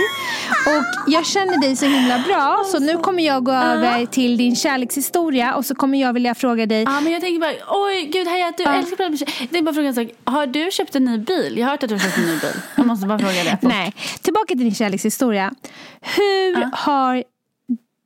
[0.66, 4.56] Och jag känner dig så himla bra så nu kommer jag gå över till din
[4.56, 8.28] kärlekshistoria och så kommer jag vilja fråga dig Ja, men jag tänker bara, oj gud
[8.28, 9.12] Hayat, du älskar att prata.
[9.20, 10.08] Jag tänkte bara fråga en sak.
[10.24, 11.58] Har du köpt en ny bil?
[11.58, 12.62] Jag har hört att du har köpt en ny bil.
[12.76, 13.58] Jag måste bara fråga det.
[13.62, 15.54] Nej, tillbaka till din kärlekshistoria.
[16.02, 17.24] Hur har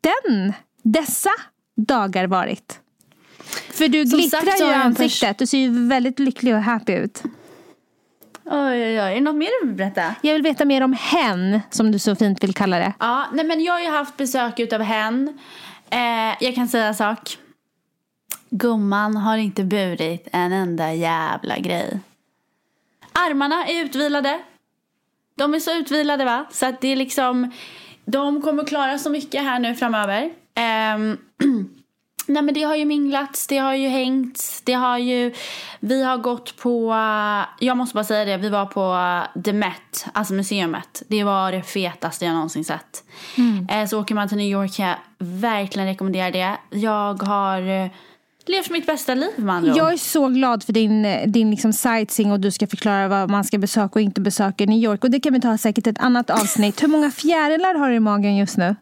[0.02, 1.30] den, dessa
[1.88, 2.80] dagar varit?
[3.54, 5.38] För du Som glittrar sagt ju i ansiktet.
[5.38, 7.24] Du ser ju väldigt lycklig och happy ut.
[8.46, 9.12] Oj, oj, oj.
[9.12, 10.16] Är det något mer du vill berätta?
[10.22, 12.94] Jag vill veta mer om hen, som du så fint vill kalla det.
[13.00, 15.40] Ja, nej men jag har ju haft besök utav hen.
[15.90, 17.38] Eh, jag kan säga en sak.
[18.50, 22.00] Gumman har inte burit en enda jävla grej.
[23.14, 24.40] Armarna är utvilade.
[25.36, 26.46] De är så utvilade va?
[26.52, 27.52] Så att det är liksom,
[28.06, 30.32] de kommer klara så mycket här nu framöver.
[30.56, 31.18] Ehm,
[32.26, 35.34] Nej men det har ju minglats, det har ju hängt, det har ju,
[35.80, 36.94] vi har gått på,
[37.60, 38.98] jag måste bara säga det, vi var på
[39.44, 41.04] The Met, alltså museumet.
[41.08, 43.04] Det var det fetaste jag någonsin sett.
[43.70, 46.58] Eh, Så åker man till New York kan jag verkligen rekommendera det.
[46.70, 47.92] Jag har eh,
[48.46, 49.74] levt mitt bästa liv med andra.
[49.76, 53.44] Jag är så glad för din, din liksom sightseeing och du ska förklara vad man
[53.44, 55.04] ska besöka och inte besöka i New York.
[55.04, 56.84] Och det kan vi ta säkert ett annat avsnitt.
[56.84, 58.76] Hur många fjärilar har du i magen just nu?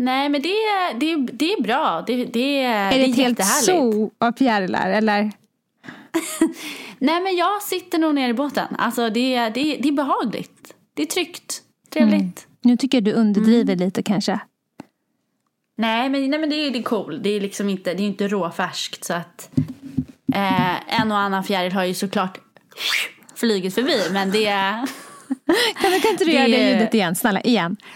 [0.00, 0.54] Nej men det,
[1.00, 4.90] det, det är bra, det, det, Är det, det är ett helt zoo av fjärilar
[4.90, 5.22] eller?
[6.98, 8.76] Nej men jag sitter nog nere i båten.
[8.78, 10.74] Alltså det, det, det är behagligt.
[10.94, 12.46] Det är tryggt, trevligt.
[12.60, 14.40] Nu tycker jag du underdriver lite kanske.
[15.76, 17.22] Nej men, nej men det är det är cool.
[17.22, 19.50] Det är liksom inte, det är inte råfärskt så att
[20.34, 22.38] eh, en och annan fjäril har ju såklart
[23.34, 24.72] flugit förbi men det är...
[25.82, 27.14] Kan, kan inte du Det- göra det ljudet igen?
[27.16, 27.76] Snälla, igen.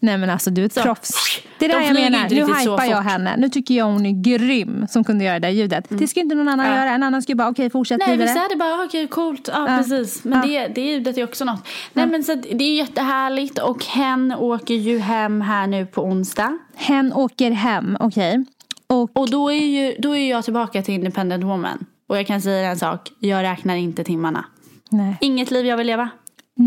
[0.00, 0.82] Nej men alltså du är ett Så.
[0.82, 1.40] proffs.
[1.58, 2.28] Det är det De jag menar.
[2.30, 2.90] Nu hypar jag fort.
[2.90, 3.04] Mm.
[3.04, 3.34] henne.
[3.36, 5.84] Nu tycker jag hon är grym som kunde göra det där ljudet.
[5.88, 6.76] Det ska inte någon annan Ja.
[6.76, 6.90] göra.
[6.90, 8.26] En annan ska bara okej fortsätt Nej vidare.
[8.28, 9.76] vissa hade bara okej coolt, ja, Ja.
[9.78, 10.24] precis.
[10.24, 10.66] Men Ja.
[10.66, 11.66] det, det ljudet är också något.
[11.92, 16.58] Nej men så det är jättehärligt och hen åker ju hem här nu på onsdag.
[16.76, 18.44] Hen åker hem, okej.
[18.86, 21.86] Och Och då är ju då är jag tillbaka till independent woman.
[22.06, 24.44] Och jag kan säga en sak, jag räknar inte timmarna.
[24.90, 25.16] nej.
[25.20, 26.08] Inget liv jag vill leva.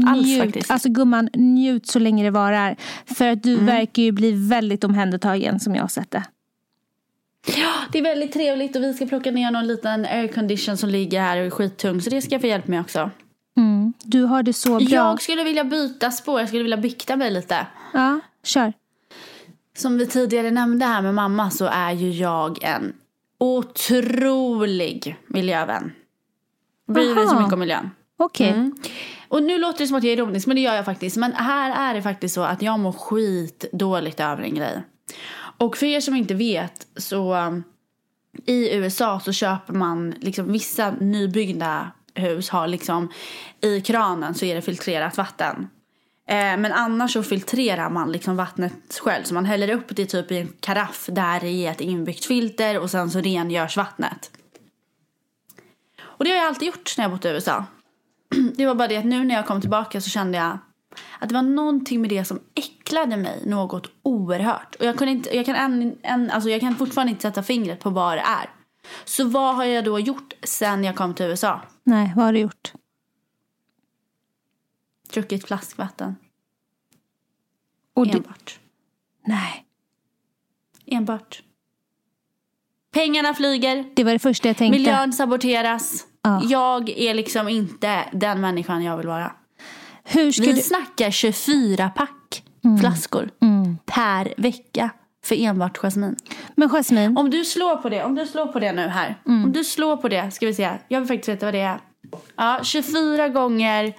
[0.07, 0.41] Alls njut.
[0.43, 0.71] faktiskt.
[0.71, 2.75] Alltså gumman, njut så länge det varar.
[3.05, 3.57] För att Mm.
[3.59, 6.23] du verkar ju bli väldigt omhändertagen som jag har sett det.
[7.91, 11.39] Det är väldigt trevligt och vi ska plocka ner någon liten aircondition som ligger här
[11.39, 12.01] och är skittung.
[12.01, 13.09] Så det ska jag få hjälp med också.
[13.57, 13.93] Mm.
[14.03, 14.81] Du har det så bra.
[14.89, 17.67] Jag skulle vilja byta spår, jag skulle vilja bykta mig lite.
[17.93, 18.73] Ja, kör.
[19.77, 22.93] Som vi tidigare nämnde här med mamma så är ju jag en
[23.39, 25.91] otrolig miljövän.
[26.87, 27.89] Bryr mig så mycket om miljön.
[28.17, 28.49] Okej.
[28.49, 28.75] Mm.
[29.31, 31.17] Och nu låter det som att jag är ironisk, men det gör jag faktiskt.
[31.17, 34.81] Men här är det faktiskt så att jag mår skitdåligt över en grej.
[35.57, 37.63] Och för er som inte vet så um,
[38.45, 43.11] i USA så köper man liksom vissa nybyggda hus har liksom
[43.61, 45.67] i kranen så är det filtrerat vatten.
[46.27, 49.23] Eh, men annars så filtrerar man liksom vattnet själv.
[49.23, 52.79] Så man häller upp det typ i en karaff där det är ett inbyggt filter
[52.79, 54.31] och sen så rengörs vattnet.
[56.01, 57.65] Och det har jag alltid gjort när jag bott i USA.
[58.55, 60.57] Det var bara det att nu när jag kom tillbaka så kände jag
[61.19, 64.75] att det var någonting med det som äcklade mig något oerhört.
[64.75, 67.79] Och jag, kunde inte, jag, kan än, än, alltså jag kan fortfarande inte sätta fingret
[67.79, 68.49] på vad det är.
[69.05, 71.61] Så vad har jag då gjort sen jag kom till USA?
[71.83, 72.73] Nej, vad har du gjort?
[75.13, 76.15] Druckit flaskvatten.
[77.93, 78.17] Och du...
[78.17, 78.59] Enbart.
[79.25, 79.65] Nej.
[80.85, 81.43] Enbart.
[82.93, 83.85] Pengarna flyger.
[83.95, 84.79] Det var det första jag tänkte.
[84.79, 86.05] Miljön saboteras.
[86.23, 86.41] Ja.
[86.43, 89.31] Jag är liksom inte den människan jag vill vara.
[90.03, 90.61] Hur ska Vi du...
[90.61, 92.43] snackar 24 pack
[92.79, 93.29] flaskor
[93.85, 94.89] per vecka
[95.25, 96.15] för enbart jasmin.
[96.55, 99.15] Men Jasmine, Om du slår på det, om du slår på det nu här.
[99.25, 100.71] Om du slår på det, ska vi se.
[100.87, 101.79] Jag vill faktiskt veta vad det är.
[102.35, 103.93] Ja, 24 gånger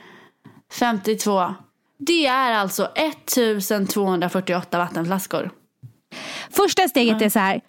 [0.72, 1.54] 52.
[1.98, 5.50] Det är alltså 1248 vattenflaskor.
[6.50, 7.60] första steget är så här.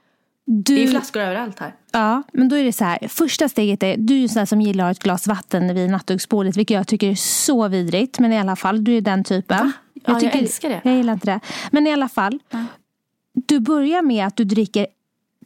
[0.46, 0.76] Du...
[0.76, 1.76] Det är flaskor överallt här.
[1.92, 3.08] Ja, men då är det så här.
[3.08, 6.76] Första steget är, du är ju sån som gillar ett glas vatten vid nattduksbordet, vilket
[6.76, 8.20] jag tycker är så vidrigt.
[8.20, 9.72] Men i alla fall, du är den typen.
[10.06, 10.82] Ja, jag älskar det.
[10.84, 11.40] Jag gillar inte det.
[11.72, 12.40] Men i alla fall,
[13.34, 14.88] du börjar med att du dricker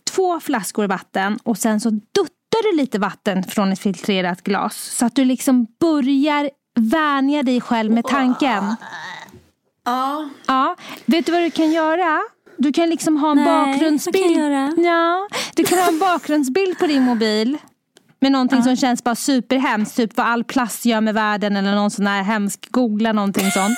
[0.03, 4.75] två flaskor vatten och sen så duttar du lite vatten från ett filtrerat glas.
[4.75, 8.75] Så att du liksom börjar vänja dig själv med tanken.
[9.85, 10.29] Ja.
[10.47, 10.75] Ja,
[11.05, 12.21] vet du vad du kan göra?
[12.57, 14.25] Du kan liksom ha en Nej, bakgrundsbild.
[14.25, 14.73] vad kan jag göra?
[14.77, 17.57] Ja, du kan ha en bakgrundsbild på din mobil.
[18.19, 19.95] Med någonting som känns bara superhemskt.
[19.97, 22.71] Typ vad all plast gör med världen eller någon sån här hemsk.
[22.71, 23.77] Googla någonting sånt.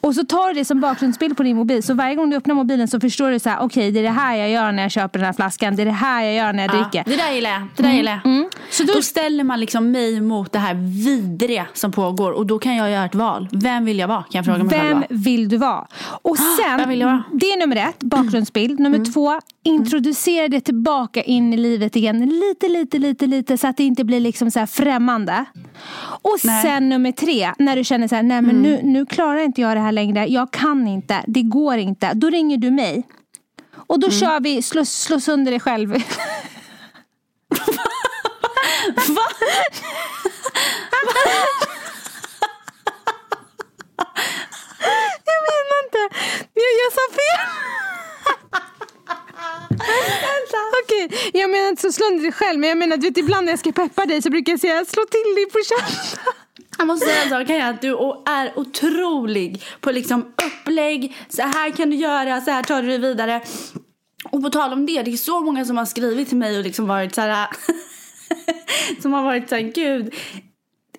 [0.00, 1.82] Och så tar du det som bakgrundsbild på din mobil.
[1.82, 3.58] Så varje gång du öppnar mobilen så förstår du så här.
[3.60, 5.76] Okej, det är det här jag gör när jag köper den här flaskan.
[5.76, 7.10] Det är det här jag gör när jag Ja, dricker.
[7.10, 7.62] det där gillar jag.
[7.76, 8.26] Det där gillar jag.
[8.32, 8.48] Mm.
[8.70, 10.74] Så då, Då ställer man liksom mig mot det här
[11.04, 13.48] vidriga som pågår och då kan jag göra ett val.
[13.52, 14.22] Vem vill jag vara?
[14.22, 15.06] Kan jag fråga mig själv Vem då.
[15.10, 15.86] vill du vara?
[16.22, 17.22] Och sen, vill jag vara?
[17.32, 18.80] det är nummer ett, bakgrundsbild.
[18.80, 19.12] Nummer Mm.
[19.12, 22.26] två, introducera det tillbaka in i livet igen.
[22.26, 25.44] Lite, lite, lite, lite så att det inte blir liksom så här främmande.
[26.22, 26.52] Och Nej.
[26.60, 26.62] Mm.
[26.62, 29.76] sen nummer tre, när du känner så här, nej men nu, nu klarar inte jag
[29.76, 30.26] det här längre.
[30.26, 32.14] Jag kan inte, det går inte.
[32.14, 33.02] Då ringer du mig.
[33.76, 34.08] Och Mm.
[34.08, 35.88] då kör vi slå, slå sönder dig själv.
[39.08, 39.22] Va?
[45.28, 46.02] Jag menar inte.
[46.54, 47.75] Jag, jag sa fel.
[50.84, 52.58] Okej, jag menar inte så slå dig själv.
[52.58, 54.84] Men jag menar, du vet, ibland när jag ska peppa dig så brukar jag säga
[54.84, 56.22] slå till dig på käften.
[56.78, 57.88] Jag måste säga en sak, Kaja, att du
[58.26, 61.16] är otrolig på liksom upplägg.
[61.28, 63.40] Så här kan du göra, så här tar du dig vidare.
[64.30, 66.64] Och på tal om det, det är så många som har skrivit till mig och
[66.64, 67.48] liksom varit så här...
[69.02, 70.14] som har varit så här, gud.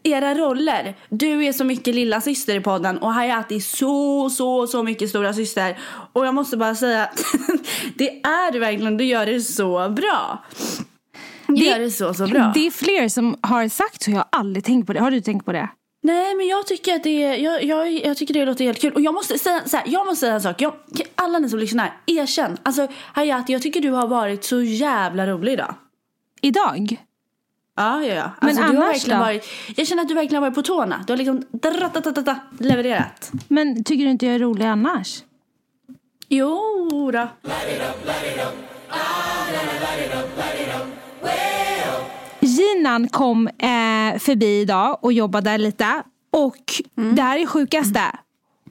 [0.08, 0.96] Era roller.
[1.10, 5.10] Du är så mycket lilla syster i podden och Hayat är så, så, så mycket
[5.10, 5.78] stora syster.
[6.14, 7.10] Och jag måste bara säga,
[7.96, 8.98] det är du verkligen.
[8.98, 10.46] Du gör det så bra.
[11.48, 12.52] Du gör det så, så bra.
[12.54, 14.12] Det är fler som har sagt så.
[14.12, 15.00] Jag har aldrig tänkt på det.
[15.00, 15.70] Har du tänkt på det?
[16.04, 18.94] Nej men jag tycker att det jag, jag, jag tycker det låter helt kul.
[18.94, 20.62] Och jag måste säga så här, jag måste säga en sak.
[20.62, 20.74] Jag,
[21.16, 22.58] alla ni som lyssnar, erkänn.
[22.64, 25.74] Alltså Hayat, jag tycker du har varit så jävla rolig idag.
[26.42, 26.98] Idag?
[27.78, 28.32] Ja, ja, ja.
[28.42, 29.18] Men Alltså, har annars då?
[29.18, 31.04] Varit, jag känner att du verkligen har varit på tårna.
[31.08, 31.44] Du har liksom
[32.60, 33.32] levererat.
[33.48, 35.24] Men tycker du inte jag är rolig annars?
[36.30, 37.28] Jo då.
[42.40, 46.04] Ginan kom eh, förbi idag och jobbade lite.
[46.32, 46.58] Och
[47.16, 48.02] det här är sjukaste.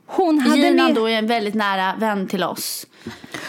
[0.07, 2.86] Hon hade, Gina med, då är en väldigt nära vän till oss.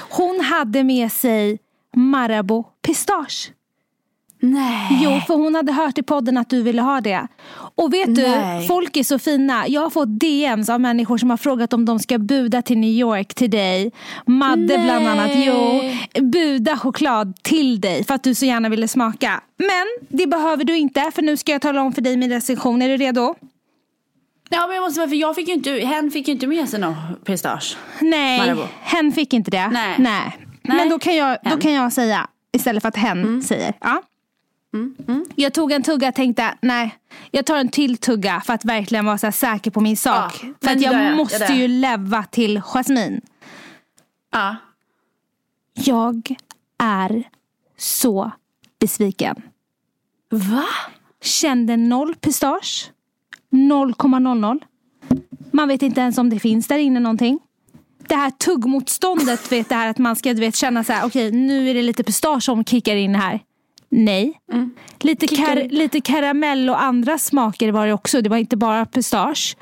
[0.09, 1.59] hon hade med sig
[1.95, 3.51] Marabou pistage.
[4.53, 4.99] Nej.
[5.03, 7.27] Jo, för hon hade hört i podden att du ville ha det.
[7.75, 8.67] Och vet du, Nej.
[8.67, 9.67] folk är så fina.
[9.67, 12.89] Jag har fått DMs av människor som har frågat om de ska buda till New
[12.89, 13.91] York till dig.
[14.25, 15.07] Madde bland Nej.
[15.07, 15.31] annat.
[15.35, 15.81] Jo,
[16.23, 19.41] buda choklad till dig för att du så gärna ville smaka.
[19.57, 22.81] Men det behöver du inte för nu ska jag tala om för dig min recension.
[22.81, 23.35] Är du redo?
[24.49, 26.79] Ja men jag måste för jag fick ju inte, hen fick ju inte med sig
[26.79, 26.95] någon
[27.25, 27.77] pistage.
[28.01, 28.63] Nej, Marabou.
[28.81, 29.67] hen fick inte det.
[29.67, 29.95] Nej.
[29.97, 30.37] Nej.
[30.61, 33.41] Men då kan, jag, då kan jag säga istället för att hen Mm.
[33.41, 33.73] säger.
[33.81, 34.01] Ja.
[35.35, 36.95] Jag tog en tugga och tänkte nej,
[37.31, 40.39] jag tar en till tugga för att verkligen vara så säker på min sak.
[40.41, 41.57] Ja, för att jag jag, måste jag.
[41.57, 43.21] ju leva till Jasmine.
[44.31, 44.55] Ja.
[45.73, 46.35] Jag
[46.77, 47.23] är
[47.77, 48.31] så
[48.79, 49.41] besviken.
[50.29, 50.65] Va?
[51.21, 52.91] Kände noll pistage.
[53.51, 54.59] 0,00.
[55.51, 57.39] Man vet inte ens om det finns där inne någonting.
[58.07, 61.31] Det här tuggmotståndet, vet det här att man ska du vet, känna så här, okej
[61.31, 63.39] nu är det lite pistage som kickar in här.
[63.89, 64.39] Nej.
[64.99, 68.21] Lite, Kickar kar- lite karamell och andra smaker var det också.
[68.21, 69.57] Det var inte bara pistage.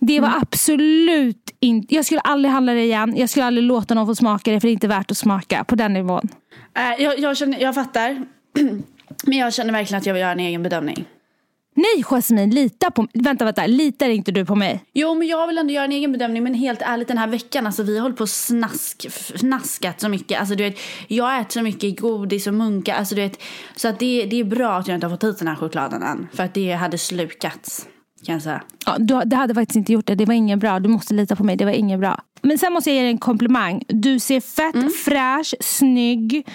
[0.00, 3.16] Det var absolut inte, jag skulle aldrig handla det igen.
[3.16, 5.64] Jag skulle aldrig låta någon få smaka det för det är inte värt att smaka
[5.64, 6.28] på den nivån.
[6.76, 8.24] Äh, jag, jag, känner, jag fattar.
[9.26, 11.04] Men jag känner verkligen att jag vill göra en egen bedömning.
[11.78, 13.66] Nej Jasmine, lita på Vänta, vänta.
[13.66, 14.84] Litar inte du på mig?
[14.92, 16.42] Jo, men jag vill ändå göra en egen bedömning.
[16.42, 19.06] Men helt ärligt den här veckan, alltså vi har hållit på och snask,
[19.38, 20.40] snaskat så mycket.
[20.40, 22.94] Alltså du vet, jag äter så mycket godis och munka.
[22.94, 23.42] Alltså du vet,
[23.76, 26.02] så att det, det är bra att jag inte har fått hit den här chokladen
[26.02, 26.28] än.
[26.32, 27.86] För att det hade slukats,
[28.26, 28.62] kan jag säga.
[28.86, 30.14] Ja, du, det hade faktiskt inte gjort det.
[30.14, 30.80] Det var inget bra.
[30.80, 31.56] Du måste lita på mig.
[31.56, 32.20] Det var inget bra.
[32.42, 33.82] Men sen måste jag ge dig en komplimang.
[33.88, 34.90] Du ser fett, Mm.
[35.04, 36.46] fräsch, snygg.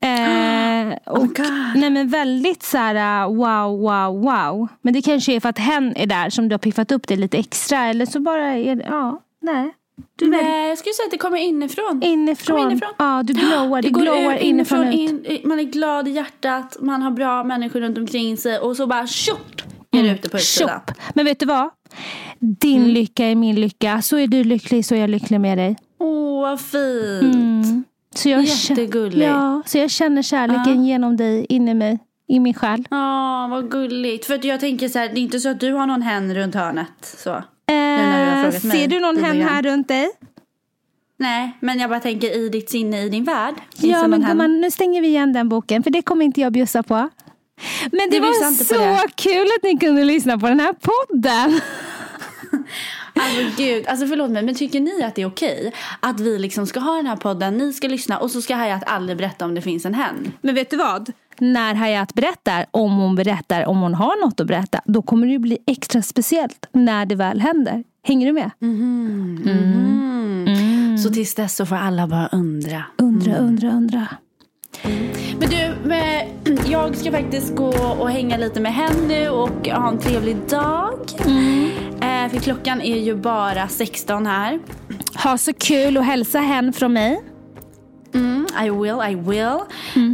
[0.00, 4.68] Eh, och, Oh nej men väldigt så här uh, wow, wow, wow.
[4.82, 7.16] Men det kanske är för att hen är där som du har piffat upp det
[7.16, 7.84] lite extra.
[7.84, 9.74] Eller så bara är det, ja, nej.
[10.16, 12.02] Du är väldigt Nej, jag skulle säga att det kommer inifrån.
[12.02, 12.56] inifrån.
[12.56, 12.92] Kommer inifrån.
[12.98, 13.82] Ja, du glowar.
[13.82, 15.26] Det Du går glowar ut inifrån inifrån, ut.
[15.42, 18.86] in, man är glad i hjärtat, man har bra människor runt omkring sig och så
[18.86, 20.70] bara tjopp är det ute på utsidan.
[20.70, 20.94] Mm.
[21.14, 21.70] Men vet du vad?
[22.38, 22.90] Din Mm.
[22.94, 24.02] lycka är min lycka.
[24.02, 25.76] Så är du lycklig så är jag lycklig med dig.
[25.98, 27.86] Åh, vad fint.
[28.16, 29.22] Så jag Jättegulligt.
[29.28, 31.98] Ja, så jag känner kärleken genom dig in i mig,
[32.28, 32.84] i min själ.
[32.90, 34.26] Ja, vad gulligt.
[34.26, 36.54] För jag tänker så här, det är inte så att du har någon hen runt
[36.54, 36.88] hörnet.
[37.02, 37.30] Så.
[37.30, 40.10] du Eh, mig ser du någon hen här runt dig?
[41.18, 43.54] Nej, men jag bara tänker i ditt sinne, i din värld.
[43.76, 46.52] Det Ja, men gumman, nu stänger vi igen den boken för det kommer inte jag
[46.52, 46.94] bjussa på.
[47.90, 49.08] Men det Du var så det.
[49.14, 51.60] kul att ni kunde lyssna på den här podden.
[53.20, 56.66] Alltså gud, alltså förlåt mig, men tycker ni att det är okej att vi liksom
[56.66, 59.54] ska ha den här podden, ni ska lyssna och så ska Hayat aldrig berätta om
[59.54, 60.32] det finns en hen?
[60.40, 61.12] Men vet du vad?
[61.38, 65.38] När Hayat berättar, om hon berättar, om hon har något att berätta, då kommer det
[65.38, 67.84] bli extra speciellt när det väl händer.
[68.02, 68.50] Hänger du med?
[71.02, 72.84] Så tills dess så får alla bara undra.
[72.98, 74.06] Undra, undra, undra.
[75.38, 75.74] Men du,
[76.70, 80.98] jag ska faktiskt gå och hänga lite med henne och ha en trevlig dag.
[82.00, 84.60] Eh, för klockan är ju bara 16 här.
[85.24, 87.20] Ha så kul och hälsa hen från mig.
[88.14, 89.58] Mm, I will, I will.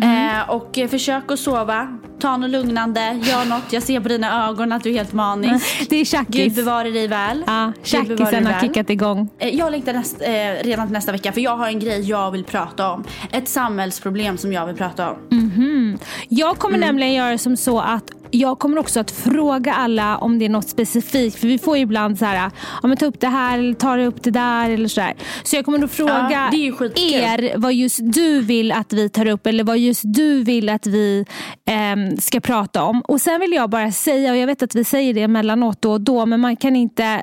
[0.03, 1.99] Eh, och eh, försök att sova.
[2.21, 3.73] Ta något lugnande, gör något.
[3.73, 5.87] Jag ser på dina ögon att du är helt manisk.
[5.91, 6.57] Det är Gud tjackis.
[6.57, 7.45] bevare dig väl.
[7.47, 9.29] Ja, Gud tjackisen har kickat igång.
[9.39, 12.31] Eh, Jag längtar näst, eh, redan till nästa vecka för jag har en grej jag
[12.31, 13.05] vill prata om.
[13.33, 15.99] Ett samhällsproblem som jag vill prata om.
[16.29, 18.05] Jag kommer nämligen göra som så att
[18.35, 21.39] jag kommer också att fråga alla om det är något specifikt.
[21.39, 22.51] För vi får ju ibland så här,
[22.83, 25.15] ja men ta upp det här eller ta upp det där eller sådär.
[25.43, 26.49] Så jag kommer då fråga Ja,
[26.97, 30.87] er vad just du vill att vi tar upp eller vad just du vill att
[30.87, 31.25] vi
[31.67, 33.01] ehm, ska prata om.
[33.01, 35.93] Och sen vill jag bara säga, och jag vet att vi säger det emellanåt då
[35.93, 37.23] och då, men man kan inte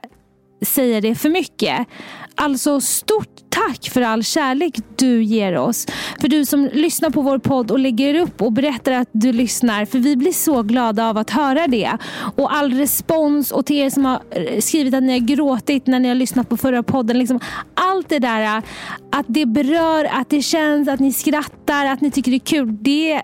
[0.66, 1.88] säga det för mycket.
[2.36, 5.86] Alltså stort tack för all kärlek du ger oss.
[6.22, 9.86] För du som lyssnar på vår podd och lägger upp och berättar att du lyssnar.
[9.86, 11.92] För vi blir så glada av att höra det.
[12.36, 16.00] Och all respons och till er som har eh, skrivit att ni har gråtit när
[16.00, 17.20] ni har lyssnat på förra podden.
[17.20, 17.40] Liksom,
[17.74, 18.64] allt det där eh,
[19.12, 22.78] att det berör, att det känns, att ni skrattar, att ni tycker det är kul.
[22.82, 23.22] Det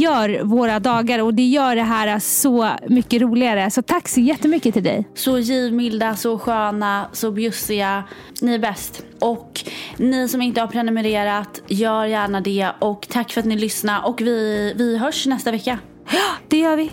[0.00, 3.70] gör våra dagar och det gör det här eh, så mycket roligare.
[3.70, 5.08] Så tack så jättemycket till dig.
[5.14, 8.04] Så givmilda, så sköna, så bjussiga.
[8.40, 9.04] Ni är bäst.
[9.20, 9.64] Och
[9.96, 12.70] ni som inte har prenumererat, gör gärna det.
[12.78, 14.06] Och tack för att ni lyssnar.
[14.06, 15.78] Och vi, vi hörs nästa vecka.
[16.48, 16.84] Det gör vi.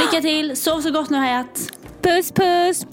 [0.00, 1.72] Lycka till, sov så gott nu Hayat.
[2.02, 2.86] Puss puss!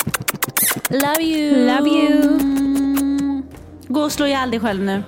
[0.89, 1.67] Love you.
[1.67, 3.43] Love you.
[3.87, 5.03] Gå och slå ihjäl dig själv nu.